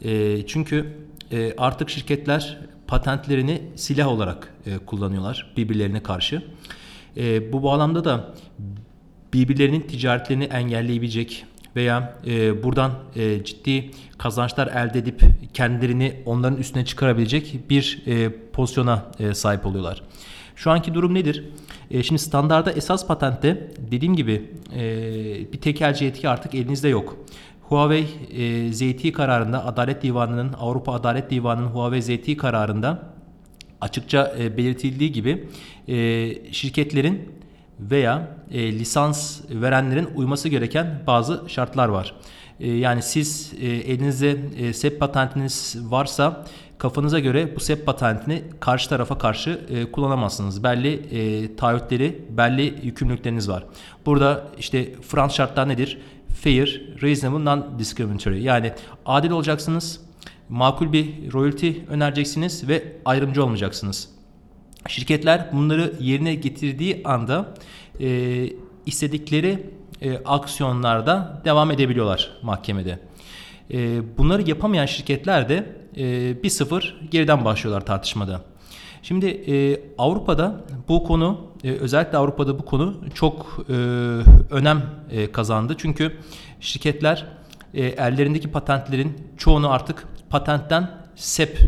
E, 0.04 0.46
çünkü 0.48 1.05
e, 1.32 1.54
artık 1.58 1.90
şirketler 1.90 2.58
patentlerini 2.88 3.62
silah 3.76 4.08
olarak 4.08 4.54
e, 4.66 4.78
kullanıyorlar 4.78 5.54
birbirlerine 5.58 6.04
karşı. 6.04 6.44
E, 7.18 7.54
bu 7.54 7.64
bağlamda 7.64 8.06
da 8.06 8.34
birbirlerinin 9.34 9.82
ticaretlerini 9.82 10.44
engelleyebilecek 10.44 11.46
veya 11.76 12.20
e, 12.28 12.64
buradan 12.64 12.92
e, 13.16 13.44
ciddi 13.44 13.92
kazançlar 14.18 14.68
elde 14.68 15.00
edip 15.00 15.22
kendilerini 15.54 16.16
onların 16.26 16.58
üstüne 16.58 16.86
çıkarabilecek 16.86 17.60
bir 17.70 18.04
e, 18.08 18.32
pozisyona 18.54 19.06
e, 19.20 19.34
sahip 19.34 19.66
oluyorlar. 19.66 20.02
Şu 20.56 20.72
anki 20.72 20.94
durum 20.94 21.14
nedir? 21.14 21.44
E, 21.92 22.04
şimdi 22.04 22.22
standarda 22.22 22.72
esas 22.72 23.08
patentte 23.08 23.72
dediğim 23.92 24.16
gibi 24.16 24.52
e, 24.76 24.84
bir 25.54 25.62
tekelci 25.62 26.06
yetki 26.06 26.30
artık 26.30 26.56
elinizde 26.56 26.88
yok. 26.88 27.18
Huawei 27.70 28.08
e, 28.32 28.74
ZT 28.74 29.12
kararında 29.14 29.66
Adalet 29.66 30.04
Divanı'nın 30.04 30.54
Avrupa 30.54 30.94
Adalet 30.94 31.30
Divanı'nın 31.32 31.68
Huawei 31.68 32.02
ZT 32.02 32.38
kararında 32.38 33.04
açıkça 33.82 34.36
e, 34.40 34.58
belirtildiği 34.58 35.12
gibi 35.12 35.48
e, 35.88 36.54
şirketlerin 36.54 37.32
veya 37.80 38.28
e, 38.52 38.72
lisans 38.72 39.42
verenlerin 39.50 40.10
uyması 40.16 40.50
gereken 40.50 41.04
bazı 41.08 41.44
şartlar 41.48 41.90
var. 41.90 42.16
E, 42.60 42.72
yani 42.72 43.02
siz 43.02 43.54
e, 43.62 43.68
elinizde 43.68 44.38
e, 44.58 44.74
SEP 44.74 45.00
patentiniz 45.00 45.78
varsa 45.82 46.46
kafanıza 46.78 47.20
göre 47.20 47.56
bu 47.56 47.60
SEP 47.60 47.86
patentini 47.86 48.44
karşı 48.60 48.90
tarafa 48.90 49.18
karşı 49.18 49.60
e, 49.70 49.92
kullanamazsınız. 49.92 50.64
Belli 50.64 50.94
e, 50.94 51.56
taahhütleri, 51.56 52.22
belli 52.30 52.76
yükümlülükleriniz 52.84 53.50
var. 53.50 53.64
Burada 54.06 54.48
işte 54.58 54.94
Fransız 55.02 55.38
şartlar 55.38 55.70
nedir? 55.70 56.00
Fair, 56.44 56.82
reasonable, 57.02 57.46
non-discriminatory. 57.46 58.42
Yani 58.42 58.72
adil 59.06 59.32
olacaksınız, 59.32 60.02
makul 60.50 60.94
bir 60.94 61.34
royalty 61.34 61.72
önereceksiniz 61.90 62.68
ve 62.68 62.84
ayrımcı 63.06 63.44
olmayacaksınız. 63.44 64.10
Şirketler 64.88 65.50
bunları 65.54 65.94
yerine 66.00 66.36
getirdiği 66.36 67.02
anda 67.06 67.54
e, 68.00 68.50
istedikleri 68.86 69.70
e, 70.02 70.18
aksiyonlarda 70.18 71.42
devam 71.46 71.72
edebiliyorlar 71.72 72.32
mahkemede. 72.42 73.00
E, 73.74 74.02
bunları 74.18 74.50
yapamayan 74.50 74.86
şirketler 74.86 75.50
de 75.50 75.76
e, 75.98 76.44
bir 76.44 76.50
sıfır 76.50 77.02
geriden 77.12 77.46
başlıyorlar 77.46 77.86
tartışmada. 77.86 78.42
Şimdi 79.08 79.26
e, 79.26 79.82
Avrupa'da 79.98 80.62
bu 80.88 81.04
konu 81.04 81.42
e, 81.64 81.72
özellikle 81.72 82.18
Avrupa'da 82.18 82.60
bu 82.60 82.66
konu 82.66 82.96
çok 83.14 83.66
e, 83.70 83.74
önem 84.52 84.82
e, 85.12 85.32
kazandı. 85.32 85.76
Çünkü 85.78 86.18
şirketler 86.60 87.26
e, 87.74 87.86
ellerindeki 87.86 88.52
patentlerin 88.52 89.18
çoğunu 89.38 89.72
artık 89.72 90.08
patentten 90.30 90.92
SEP 91.16 91.60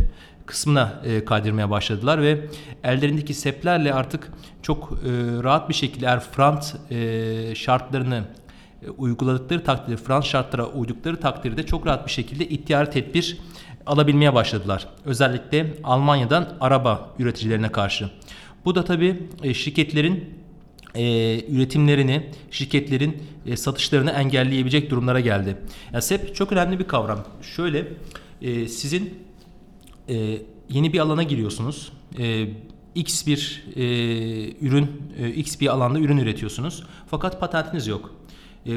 kısmına 0.46 1.02
e, 1.06 1.26
kaydırmaya 1.26 1.70
başladılar 1.70 2.22
ve 2.22 2.48
ellerindeki 2.84 3.34
SEP'lerle 3.34 3.94
artık 3.94 4.32
çok 4.62 4.92
e, 4.92 5.10
rahat 5.44 5.70
bir 5.70 5.74
şekilde 5.74 6.06
eğer 6.06 6.20
front 6.20 6.76
e, 6.92 7.56
şartlarını 7.56 8.24
e, 8.82 8.90
uyguladıkları 8.90 9.64
takdirde, 9.64 9.98
Fransız 9.98 10.32
şartlara 10.32 10.66
uydukları 10.66 11.20
takdirde 11.20 11.66
çok 11.66 11.88
rahat 11.88 12.06
bir 12.06 12.12
şekilde 12.12 12.48
ihtiyar 12.48 12.92
tedbir 12.92 13.38
alabilmeye 13.88 14.34
başladılar. 14.34 14.88
Özellikle 15.06 15.74
Almanya'dan 15.84 16.58
araba 16.62 17.10
üreticilerine 17.20 17.72
karşı. 17.72 18.10
Bu 18.66 18.76
da 18.76 18.86
tabii 18.86 19.24
e, 19.44 19.54
şirketlerin 19.54 20.34
e, 20.96 21.04
üretimlerini, 21.52 22.30
şirketlerin 22.52 23.24
e, 23.46 23.58
satışlarını 23.58 24.12
engelleyebilecek 24.12 24.90
durumlara 24.90 25.20
geldi. 25.20 25.58
Yani 25.94 26.02
SEP 26.02 26.36
çok 26.36 26.52
önemli 26.52 26.80
bir 26.80 26.84
kavram. 26.84 27.26
Şöyle 27.42 27.88
sizin 28.68 29.28
yeni 30.70 30.94
bir 30.94 31.00
alana 31.00 31.24
giriyorsunuz. 31.24 31.92
X 32.96 33.28
bir 33.28 33.66
ürün, 34.62 35.14
X 35.36 35.60
bir 35.60 35.68
alanda 35.68 36.00
ürün 36.00 36.18
üretiyorsunuz. 36.18 36.84
Fakat 37.08 37.40
patentiniz 37.40 37.88
yok. 37.88 38.16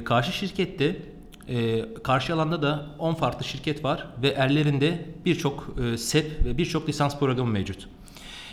Karşı 0.05 0.33
şirkette 0.33 0.97
e, 1.51 1.85
karşı 2.03 2.35
alanda 2.35 2.63
da 2.63 2.87
10 2.99 3.15
farklı 3.15 3.45
şirket 3.45 3.85
var 3.85 4.07
ve 4.23 4.29
ellerinde 4.29 5.05
birçok 5.25 5.77
e, 5.85 5.99
SEP 5.99 6.45
ve 6.45 6.59
birçok 6.59 6.89
lisans 6.89 7.19
programı 7.19 7.51
mevcut. 7.51 7.89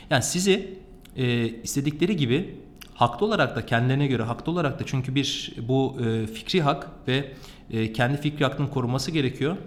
Yani 0.10 0.24
sizi 0.24 0.78
e, 1.18 1.48
istedikleri 1.48 2.16
gibi 2.16 2.56
haklı 2.94 3.26
olarak 3.26 3.56
da 3.56 3.66
kendilerine 3.66 4.08
göre 4.08 4.24
haklı 4.24 4.52
olarak 4.52 4.80
da 4.80 4.84
çünkü 4.86 5.16
bir 5.16 5.56
bu 5.68 5.98
e, 6.06 6.28
fikri 6.28 6.62
hak 6.62 6.88
ve 7.08 7.34
e, 7.72 7.94
kendi 7.94 8.22
fikri 8.22 8.46
hakkının 8.46 8.68
korunması 8.68 9.12
gerekiyor. 9.12 9.58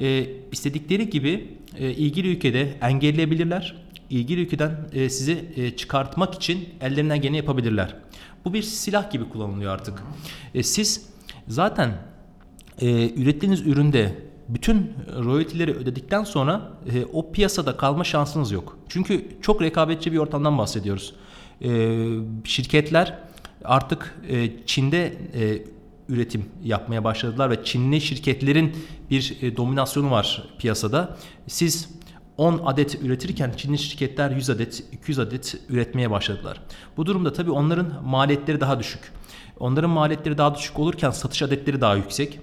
E, 0.00 0.26
istedikleri 0.52 1.10
gibi 1.10 1.48
e, 1.78 1.90
ilgili 1.90 2.28
ülkede 2.28 2.74
engelleyebilirler. 2.82 3.76
İlgili 4.10 4.40
ülkeden 4.40 4.88
e, 4.92 5.10
sizi 5.10 5.44
e, 5.56 5.76
çıkartmak 5.76 6.34
için 6.34 6.68
ellerinden 6.80 7.20
geleni 7.20 7.36
yapabilirler. 7.36 7.96
Bu 8.44 8.54
bir 8.54 8.62
silah 8.62 9.10
gibi 9.10 9.28
kullanılıyor 9.28 9.72
artık. 9.72 10.02
E, 10.54 10.62
siz 10.62 11.06
zaten 11.48 11.92
e, 12.80 13.10
ürettiğiniz 13.14 13.66
üründe 13.66 14.14
bütün 14.48 14.92
royaltileri 15.24 15.72
ödedikten 15.74 16.24
sonra 16.24 16.72
e, 16.94 17.04
o 17.12 17.32
piyasada 17.32 17.76
kalma 17.76 18.04
şansınız 18.04 18.52
yok. 18.52 18.78
Çünkü 18.88 19.28
çok 19.42 19.62
rekabetçi 19.62 20.12
bir 20.12 20.18
ortamdan 20.18 20.58
bahsediyoruz. 20.58 21.14
E, 21.62 21.98
şirketler 22.44 23.18
artık 23.64 24.14
e, 24.28 24.66
Çin'de 24.66 25.12
e, 25.34 25.62
üretim 26.08 26.44
yapmaya 26.64 27.04
başladılar 27.04 27.50
ve 27.50 27.64
Çinli 27.64 28.00
şirketlerin 28.00 28.76
bir 29.10 29.36
e, 29.42 29.56
dominasyonu 29.56 30.10
var 30.10 30.42
piyasada. 30.58 31.16
Siz 31.46 31.88
10 32.36 32.60
adet 32.64 33.02
üretirken 33.02 33.52
Çinli 33.56 33.78
şirketler 33.78 34.30
100 34.30 34.50
adet, 34.50 34.84
200 34.92 35.18
adet 35.18 35.56
üretmeye 35.68 36.10
başladılar. 36.10 36.60
Bu 36.96 37.06
durumda 37.06 37.32
tabii 37.32 37.50
onların 37.50 38.04
maliyetleri 38.04 38.60
daha 38.60 38.78
düşük. 38.78 39.12
Onların 39.60 39.90
maliyetleri 39.90 40.38
daha 40.38 40.54
düşük 40.54 40.78
olurken 40.78 41.10
satış 41.10 41.42
adetleri 41.42 41.80
daha 41.80 41.96
yüksek. 41.96 42.40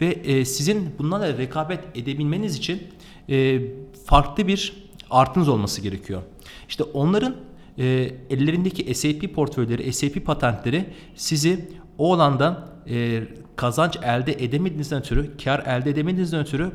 Ve 0.00 0.06
e, 0.06 0.44
sizin 0.44 0.94
bunlarla 0.98 1.38
rekabet 1.38 1.80
edebilmeniz 1.94 2.56
için 2.56 2.82
e, 3.28 3.60
farklı 4.04 4.46
bir 4.46 4.86
artınız 5.10 5.48
olması 5.48 5.80
gerekiyor. 5.80 6.22
İşte 6.68 6.84
onların 6.84 7.36
e, 7.78 7.84
ellerindeki 8.30 8.94
SAP 8.94 9.34
portföyleri, 9.34 9.92
SAP 9.92 10.24
patentleri 10.24 10.86
sizi 11.14 11.68
o 11.98 12.14
alanda 12.14 12.68
e, 12.88 13.22
kazanç 13.56 13.96
elde 14.02 14.32
edemediğinizden 14.32 15.00
ötürü, 15.00 15.36
kar 15.44 15.60
elde 15.66 15.90
edemediğinizden 15.90 16.40
ötürü 16.40 16.70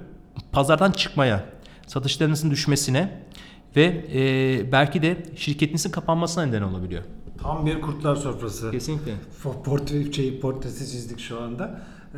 pazardan 0.51 0.91
çıkmaya, 0.91 1.45
satışlarınızın 1.87 2.51
düşmesine 2.51 3.21
ve 3.75 4.05
e, 4.13 4.71
belki 4.71 5.01
de 5.01 5.25
şirketinizin 5.35 5.91
kapanmasına 5.91 6.45
neden 6.45 6.61
olabiliyor. 6.61 7.03
Tam 7.43 7.65
bir 7.65 7.81
kurtlar 7.81 8.15
sofrası. 8.15 8.71
Kesinlikle. 8.71 9.13
Portre, 9.63 10.11
şey, 10.11 10.39
portresi 10.39 10.91
çizdik 10.91 11.19
şu 11.19 11.41
anda. 11.41 11.81
Ee, 12.13 12.17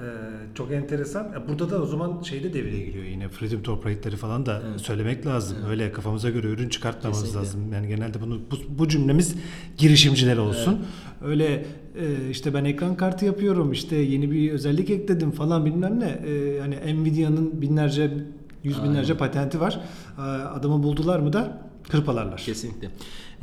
çok 0.56 0.72
enteresan. 0.72 1.28
Burada 1.48 1.70
da 1.70 1.82
o 1.82 1.86
zaman 1.86 2.22
şey 2.22 2.44
de 2.44 2.54
devreye 2.54 2.86
giriyor 2.86 3.06
yine 3.06 3.30
freedom 3.30 3.64
to 3.64 3.72
operate'leri 3.72 4.16
falan 4.16 4.46
da 4.46 4.62
evet. 4.70 4.82
söylemek 4.82 5.26
lazım. 5.26 5.58
Evet. 5.60 5.70
Öyle 5.70 5.92
kafamıza 5.92 6.30
göre 6.30 6.48
ürün 6.48 6.70
çıkartmamız 6.70 7.20
Kesinlikle. 7.20 7.40
lazım. 7.40 7.74
Yani 7.74 7.88
genelde 7.88 8.22
bunu 8.22 8.40
bu, 8.52 8.80
bu 8.80 8.88
cümlemiz 8.88 9.36
girişimciler 9.78 10.38
olsun. 10.38 10.74
Evet. 10.74 11.30
Öyle 11.30 11.66
e, 12.00 12.30
işte 12.32 12.54
ben 12.54 12.66
ekran 12.66 12.96
kartı 12.96 13.26
yapıyorum 13.26 13.72
işte 13.72 13.96
yeni 13.96 14.32
bir 14.32 14.52
özellik 14.52 14.90
ekledim 14.90 15.32
falan 15.32 15.66
bilmem 15.66 16.00
ne. 16.00 16.10
E, 16.10 16.60
hani 16.60 17.04
Nvidia'nın 17.04 17.62
binlerce 17.62 18.12
yüz 18.64 18.84
binlerce 18.84 19.14
Aynen. 19.14 19.18
patenti 19.18 19.60
var. 19.60 19.80
Adamı 20.54 20.84
buldular 20.84 21.20
mı 21.20 21.34
da 21.34 21.62
hırpalarlar. 21.90 22.38
Kesinlikle. 22.38 22.90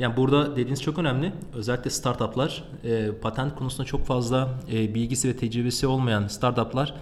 Yani 0.01 0.17
burada 0.17 0.51
dediğiniz 0.51 0.81
çok 0.81 0.97
önemli. 0.97 1.31
Özellikle 1.53 1.89
startuplar, 1.89 2.63
e, 2.83 3.11
patent 3.21 3.55
konusunda 3.55 3.85
çok 3.85 4.05
fazla 4.05 4.49
e, 4.71 4.95
bilgisi 4.95 5.29
ve 5.29 5.37
tecrübesi 5.37 5.87
olmayan 5.87 6.27
startuplar 6.27 6.93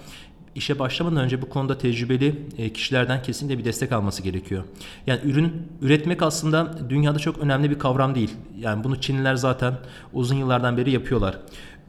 işe 0.56 0.80
başlamadan 0.80 1.24
önce 1.24 1.42
bu 1.42 1.50
konuda 1.50 1.78
tecrübeli 1.78 2.46
e, 2.58 2.74
kişilerden 2.74 3.24
kesinlikle 3.24 3.60
bir 3.60 3.66
destek 3.66 3.92
alması 3.92 4.24
gerekiyor. 4.24 4.64
Yani 5.08 5.20
ürün 5.24 5.68
üretmek 5.82 6.22
aslında 6.22 6.90
dünyada 6.90 7.20
çok 7.20 7.38
önemli 7.38 7.70
bir 7.70 7.80
kavram 7.80 8.16
değil. 8.16 8.32
Yani 8.60 8.84
bunu 8.84 9.02
Çinliler 9.02 9.36
zaten 9.36 9.74
uzun 10.14 10.36
yıllardan 10.36 10.78
beri 10.78 10.92
yapıyorlar. 10.92 11.40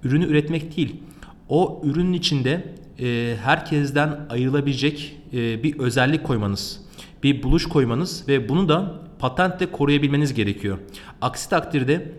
Ürünü 0.05 0.25
üretmek 0.25 0.77
değil, 0.77 1.03
o 1.49 1.81
ürünün 1.85 2.13
içinde 2.13 2.75
e, 2.99 3.37
herkesten 3.43 4.27
ayrılabilecek 4.29 5.17
e, 5.33 5.63
bir 5.63 5.79
özellik 5.79 6.25
koymanız, 6.25 6.81
bir 7.23 7.43
buluş 7.43 7.67
koymanız 7.67 8.29
ve 8.29 8.49
bunu 8.49 8.69
da 8.69 9.10
patentle 9.21 9.73
koruyabilmeniz 9.73 10.35
gerekiyor. 10.35 10.79
Aksi 11.21 11.51
takdirde 11.51 12.13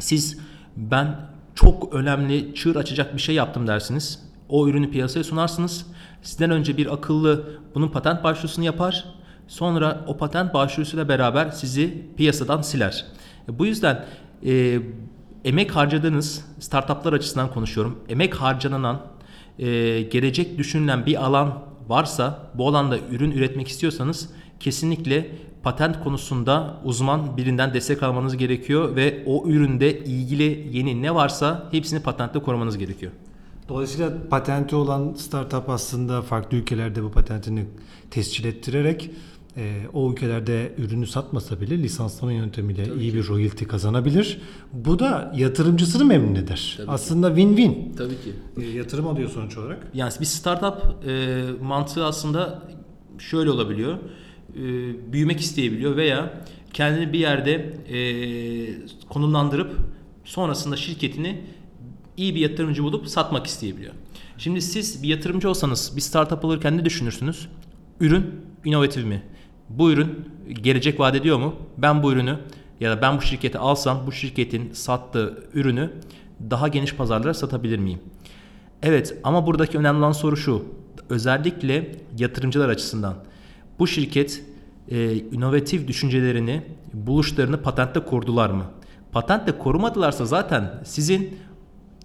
siz 0.00 0.38
ben 0.76 1.16
çok 1.54 1.94
önemli 1.94 2.54
çığır 2.54 2.76
açacak 2.76 3.14
bir 3.14 3.20
şey 3.20 3.34
yaptım 3.34 3.66
dersiniz. 3.66 4.22
O 4.48 4.68
ürünü 4.68 4.90
piyasaya 4.90 5.24
sunarsınız. 5.24 5.86
Sizden 6.22 6.50
önce 6.50 6.76
bir 6.76 6.94
akıllı 6.94 7.58
bunun 7.74 7.88
patent 7.88 8.24
başvurusunu 8.24 8.64
yapar. 8.64 9.04
Sonra 9.48 10.04
o 10.06 10.16
patent 10.16 10.54
başvurusuyla 10.54 11.08
beraber 11.08 11.50
sizi 11.50 12.06
piyasadan 12.16 12.62
siler. 12.62 13.04
Bu 13.48 13.66
yüzden 13.66 14.04
e, 14.46 14.78
emek 15.44 15.76
harcadığınız 15.76 16.44
startuplar 16.58 17.12
açısından 17.12 17.50
konuşuyorum. 17.50 17.98
Emek 18.08 18.34
harcanan 18.34 19.00
e, 19.58 19.66
gelecek 20.02 20.58
düşünülen 20.58 21.06
bir 21.06 21.24
alan 21.24 21.62
varsa 21.88 22.50
bu 22.54 22.68
alanda 22.68 22.98
ürün 23.10 23.30
üretmek 23.30 23.68
istiyorsanız 23.68 24.30
kesinlikle 24.64 25.30
patent 25.62 26.04
konusunda 26.04 26.80
uzman 26.84 27.36
birinden 27.36 27.74
destek 27.74 28.02
almanız 28.02 28.36
gerekiyor 28.36 28.96
ve 28.96 29.22
o 29.26 29.48
üründe 29.48 29.98
ilgili 29.98 30.68
yeni 30.72 31.02
ne 31.02 31.14
varsa 31.14 31.68
hepsini 31.70 32.00
patentle 32.00 32.42
korumanız 32.42 32.78
gerekiyor. 32.78 33.12
Dolayısıyla 33.68 34.12
patenti 34.30 34.76
olan 34.76 35.14
startup 35.14 35.68
aslında 35.68 36.22
farklı 36.22 36.56
ülkelerde 36.56 37.02
bu 37.02 37.10
patentini 37.10 37.66
tescil 38.10 38.44
ettirerek 38.44 39.10
e, 39.56 39.80
o 39.92 40.12
ülkelerde 40.12 40.72
ürünü 40.78 41.06
satmasa 41.06 41.60
bile 41.60 41.78
lisanslama 41.78 42.32
yöntemiyle 42.32 42.84
Tabii 42.84 43.00
iyi 43.00 43.10
ki. 43.10 43.16
bir 43.16 43.28
royalty 43.28 43.64
kazanabilir. 43.64 44.40
Bu 44.72 44.98
da 44.98 45.32
yatırımcısını 45.36 46.04
memnun 46.04 46.34
eder. 46.34 46.74
Tabii 46.76 46.90
Aslında 46.90 47.28
win-win. 47.28 47.96
Tabii 47.96 48.16
ki. 48.16 48.32
E, 48.62 48.76
yatırım 48.76 49.06
alıyor 49.06 49.30
sonuç 49.30 49.56
olarak. 49.56 49.86
Yani 49.94 50.12
bir 50.20 50.24
startup 50.26 51.06
e, 51.08 51.42
mantığı 51.62 52.04
aslında 52.04 52.62
şöyle 53.18 53.50
olabiliyor. 53.50 53.98
E, 54.56 54.62
büyümek 55.12 55.40
isteyebiliyor 55.40 55.96
veya 55.96 56.40
kendini 56.72 57.12
bir 57.12 57.18
yerde 57.18 57.52
e, 57.88 57.98
konumlandırıp 59.08 59.76
sonrasında 60.24 60.76
şirketini 60.76 61.40
iyi 62.16 62.34
bir 62.34 62.40
yatırımcı 62.40 62.82
bulup 62.82 63.08
satmak 63.08 63.46
isteyebiliyor. 63.46 63.92
Şimdi 64.38 64.62
siz 64.62 65.02
bir 65.02 65.08
yatırımcı 65.08 65.50
olsanız 65.50 65.92
bir 65.96 66.00
startup 66.00 66.44
alırken 66.44 66.78
ne 66.78 66.84
düşünürsünüz? 66.84 67.48
Ürün 68.00 68.26
inovatif 68.64 69.04
mi? 69.04 69.22
Bu 69.68 69.92
ürün 69.92 70.28
gelecek 70.62 71.00
vaat 71.00 71.14
ediyor 71.14 71.38
mu? 71.38 71.54
Ben 71.78 72.02
bu 72.02 72.12
ürünü 72.12 72.38
ya 72.80 72.90
da 72.90 73.02
ben 73.02 73.16
bu 73.16 73.22
şirketi 73.22 73.58
alsam 73.58 74.06
bu 74.06 74.12
şirketin 74.12 74.72
sattığı 74.72 75.44
ürünü 75.54 75.90
daha 76.50 76.68
geniş 76.68 76.94
pazarlara 76.94 77.34
satabilir 77.34 77.78
miyim? 77.78 78.00
Evet 78.82 79.16
ama 79.24 79.46
buradaki 79.46 79.78
önemli 79.78 79.98
olan 79.98 80.12
soru 80.12 80.36
şu. 80.36 80.64
Özellikle 81.08 81.96
yatırımcılar 82.18 82.68
açısından 82.68 83.14
bu 83.78 83.86
şirket 83.86 84.44
e, 84.88 85.14
inovatif 85.14 85.88
düşüncelerini, 85.88 86.62
buluşlarını 86.92 87.62
patentte 87.62 88.00
korudular 88.00 88.50
mı? 88.50 88.64
Patentle 89.12 89.58
korumadılarsa 89.58 90.26
zaten 90.26 90.82
sizin 90.84 91.38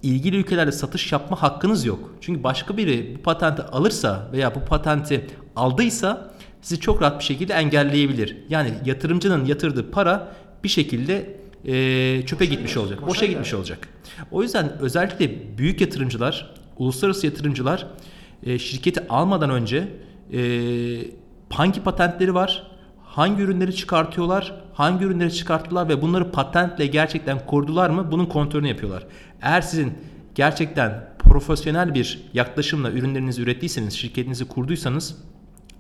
ilgili 0.03 0.35
ülkelerde 0.37 0.71
satış 0.71 1.11
yapma 1.11 1.41
hakkınız 1.41 1.85
yok. 1.85 2.13
Çünkü 2.21 2.43
başka 2.43 2.77
biri 2.77 3.15
bu 3.17 3.21
patenti 3.21 3.61
alırsa 3.61 4.29
veya 4.31 4.55
bu 4.55 4.59
patenti 4.59 5.27
aldıysa 5.55 6.31
sizi 6.61 6.81
çok 6.81 7.01
rahat 7.01 7.19
bir 7.19 7.25
şekilde 7.25 7.53
engelleyebilir. 7.53 8.37
Yani 8.49 8.73
yatırımcının 8.85 9.45
yatırdığı 9.45 9.91
para 9.91 10.35
bir 10.63 10.69
şekilde 10.69 11.39
e, 11.65 12.25
çöpe 12.25 12.45
boşa 12.45 12.55
gitmiş 12.55 12.77
olacak. 12.77 13.01
Boşa, 13.01 13.07
boşa 13.07 13.25
gitmiş 13.25 13.53
olacak. 13.53 13.87
O 14.31 14.43
yüzden 14.43 14.77
özellikle 14.79 15.57
büyük 15.57 15.81
yatırımcılar, 15.81 16.55
uluslararası 16.77 17.25
yatırımcılar 17.25 17.87
e, 18.43 18.59
şirketi 18.59 19.07
almadan 19.07 19.49
önce 19.49 19.87
e, 20.33 20.39
hangi 21.49 21.83
patentleri 21.83 22.33
var, 22.33 22.67
hangi 23.03 23.41
ürünleri 23.41 23.75
çıkartıyorlar, 23.75 24.61
hangi 24.73 25.05
ürünleri 25.05 25.33
çıkarttılar 25.33 25.89
ve 25.89 26.01
bunları 26.01 26.31
patentle 26.31 26.87
gerçekten 26.87 27.45
korudular 27.45 27.89
mı 27.89 28.11
bunun 28.11 28.25
kontrolünü 28.25 28.67
yapıyorlar. 28.67 29.07
Eğer 29.41 29.61
sizin 29.61 29.93
gerçekten 30.35 31.09
profesyonel 31.19 31.93
bir 31.93 32.29
yaklaşımla 32.33 32.91
ürünlerinizi 32.91 33.41
ürettiyseniz, 33.41 33.93
şirketinizi 33.93 34.47
kurduysanız 34.47 35.17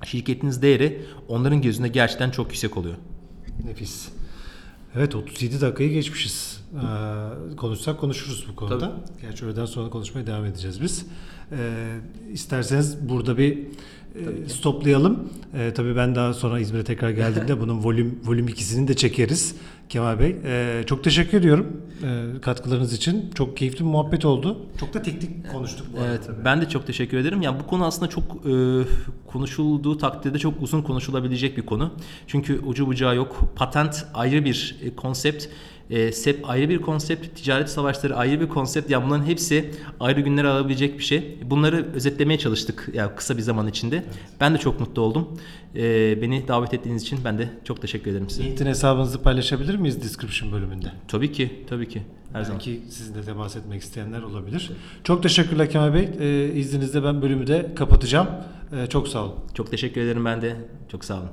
şirketiniz 0.05 0.61
değeri 0.61 1.05
onların 1.27 1.61
gözünde 1.61 1.87
gerçekten 1.87 2.31
çok 2.31 2.47
yüksek 2.47 2.77
oluyor. 2.77 2.95
Nefis. 3.65 4.09
Evet 4.95 5.15
37 5.15 5.61
dakikayı 5.61 5.91
geçmişiz. 5.91 6.61
Ee, 6.73 7.55
konuşsak 7.55 7.99
konuşuruz 7.99 8.45
bu 8.51 8.55
konuda. 8.55 8.79
Tabii. 8.79 9.21
Gerçi 9.21 9.45
öğleden 9.45 9.65
sonra 9.65 9.89
konuşmaya 9.89 10.27
devam 10.27 10.45
edeceğiz 10.45 10.81
biz. 10.81 11.05
Ee, 11.51 11.99
isterseniz 12.31 13.09
burada 13.09 13.37
bir 13.37 13.57
e, 14.15 14.49
stoplayalım. 14.49 15.29
E, 15.53 15.73
tabii 15.73 15.95
ben 15.95 16.15
daha 16.15 16.33
sonra 16.33 16.59
İzmir'e 16.59 16.83
tekrar 16.83 17.09
geldiğimde 17.09 17.61
bunun 17.61 17.83
volüm 17.83 18.19
volüm 18.25 18.47
ikisini 18.47 18.87
de 18.87 18.93
çekeriz. 18.93 19.55
Kemal 19.89 20.19
Bey. 20.19 20.35
E, 20.45 20.83
çok 20.85 21.03
teşekkür 21.03 21.37
ediyorum 21.37 21.81
e, 22.03 22.41
katkılarınız 22.41 22.93
için. 22.93 23.31
Çok 23.35 23.57
keyifli 23.57 23.79
bir 23.79 23.89
muhabbet 23.89 24.25
oldu. 24.25 24.57
Çok 24.79 24.93
da 24.93 25.01
teknik 25.01 25.51
konuştuk 25.51 25.87
bu 25.93 25.97
evet, 26.09 26.23
tabii. 26.27 26.45
Ben 26.45 26.61
de 26.61 26.69
çok 26.69 26.87
teşekkür 26.87 27.17
ederim. 27.17 27.41
Yani 27.41 27.59
bu 27.59 27.67
konu 27.67 27.85
aslında 27.85 28.09
çok 28.09 28.23
e, 28.23 28.83
konuşulduğu 29.27 29.97
takdirde 29.97 30.39
çok 30.39 30.61
uzun 30.61 30.81
konuşulabilecek 30.81 31.57
bir 31.57 31.65
konu. 31.65 31.93
Çünkü 32.27 32.59
ucu 32.59 32.87
bucağı 32.87 33.15
yok. 33.15 33.41
Patent 33.55 34.05
ayrı 34.13 34.45
bir 34.45 34.77
e, 34.83 34.95
konsept. 34.95 35.47
E, 35.89 36.11
SEP 36.11 36.49
ayrı 36.49 36.69
bir 36.69 36.81
konsept, 36.81 37.35
ticaret 37.35 37.69
savaşları 37.69 38.15
ayrı 38.15 38.41
bir 38.41 38.47
konsept. 38.49 38.89
Yani 38.89 39.05
bunların 39.05 39.25
hepsi 39.25 39.71
ayrı 39.99 40.21
günler 40.21 40.43
alabilecek 40.43 40.97
bir 40.97 41.03
şey. 41.03 41.37
Bunları 41.45 41.93
özetlemeye 41.93 42.39
çalıştık 42.39 42.89
yani 42.93 43.11
kısa 43.15 43.37
bir 43.37 43.41
zaman 43.41 43.67
içinde. 43.67 43.95
Evet. 43.95 44.05
Ben 44.39 44.53
de 44.53 44.57
çok 44.57 44.79
mutlu 44.79 45.01
oldum. 45.01 45.27
E, 45.75 46.21
beni 46.21 46.47
davet 46.47 46.73
ettiğiniz 46.73 47.01
için 47.01 47.19
ben 47.25 47.37
de 47.37 47.49
çok 47.63 47.81
teşekkür 47.81 48.11
ederim 48.11 48.29
size. 48.29 48.43
LinkedIn 48.43 48.65
hesabınızı 48.69 49.21
paylaşabilir 49.21 49.75
miyiz 49.75 50.03
description 50.03 50.51
bölümünde? 50.51 50.91
Tabii 51.07 51.31
ki, 51.31 51.65
tabii 51.69 51.89
ki. 51.89 52.01
Her 52.33 52.35
Belki 52.49 52.73
zaman. 52.75 52.89
sizinle 52.89 53.21
temas 53.21 53.55
etmek 53.55 53.81
isteyenler 53.81 54.21
olabilir. 54.21 54.67
Evet. 54.71 54.79
Çok 55.03 55.23
teşekkürler 55.23 55.69
Kemal 55.69 55.93
Bey. 55.93 56.09
Ee, 56.19 56.53
izninizle 56.53 57.03
ben 57.03 57.21
bölümü 57.21 57.47
de 57.47 57.71
kapatacağım. 57.75 58.27
Ee, 58.75 58.87
çok 58.87 59.07
sağ 59.07 59.23
olun. 59.23 59.35
Çok 59.53 59.71
teşekkür 59.71 60.01
ederim 60.01 60.25
ben 60.25 60.41
de. 60.41 60.55
Çok 60.91 61.05
sağ 61.05 61.17
olun. 61.17 61.29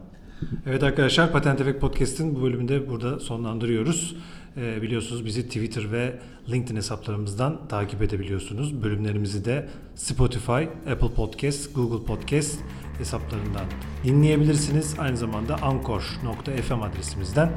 Evet 0.66 0.82
arkadaşlar 0.82 1.32
Patent 1.32 1.60
Efekt 1.60 1.80
Podcast'in 1.80 2.36
bu 2.36 2.42
bölümünde 2.42 2.88
burada 2.88 3.20
sonlandırıyoruz. 3.20 4.16
Ee, 4.56 4.82
biliyorsunuz 4.82 5.24
bizi 5.24 5.46
Twitter 5.46 5.92
ve 5.92 6.18
LinkedIn 6.50 6.76
hesaplarımızdan 6.76 7.68
takip 7.68 8.02
edebiliyorsunuz. 8.02 8.82
Bölümlerimizi 8.82 9.44
de 9.44 9.68
Spotify, 9.94 10.62
Apple 10.92 11.14
Podcast, 11.16 11.74
Google 11.74 12.04
Podcast 12.04 12.60
hesaplarından 12.98 13.64
dinleyebilirsiniz. 14.04 14.94
Aynı 14.98 15.16
zamanda 15.16 15.62
anchor.fm 15.62 16.82
adresimizden 16.82 17.52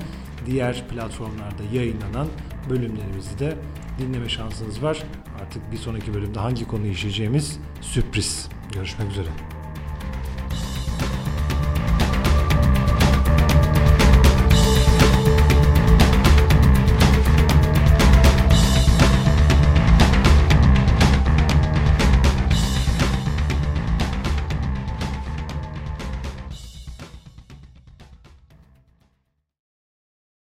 diğer 0.45 0.87
platformlarda 0.87 1.63
yayınlanan 1.73 2.27
bölümlerimizi 2.69 3.39
de 3.39 3.55
dinleme 3.99 4.29
şansınız 4.29 4.83
var. 4.83 5.03
Artık 5.41 5.71
bir 5.71 5.77
sonraki 5.77 6.13
bölümde 6.13 6.39
hangi 6.39 6.67
konuyu 6.67 6.91
işleyeceğimiz 6.91 7.59
sürpriz. 7.81 8.49
Görüşmek 8.73 9.11
üzere. 9.11 9.58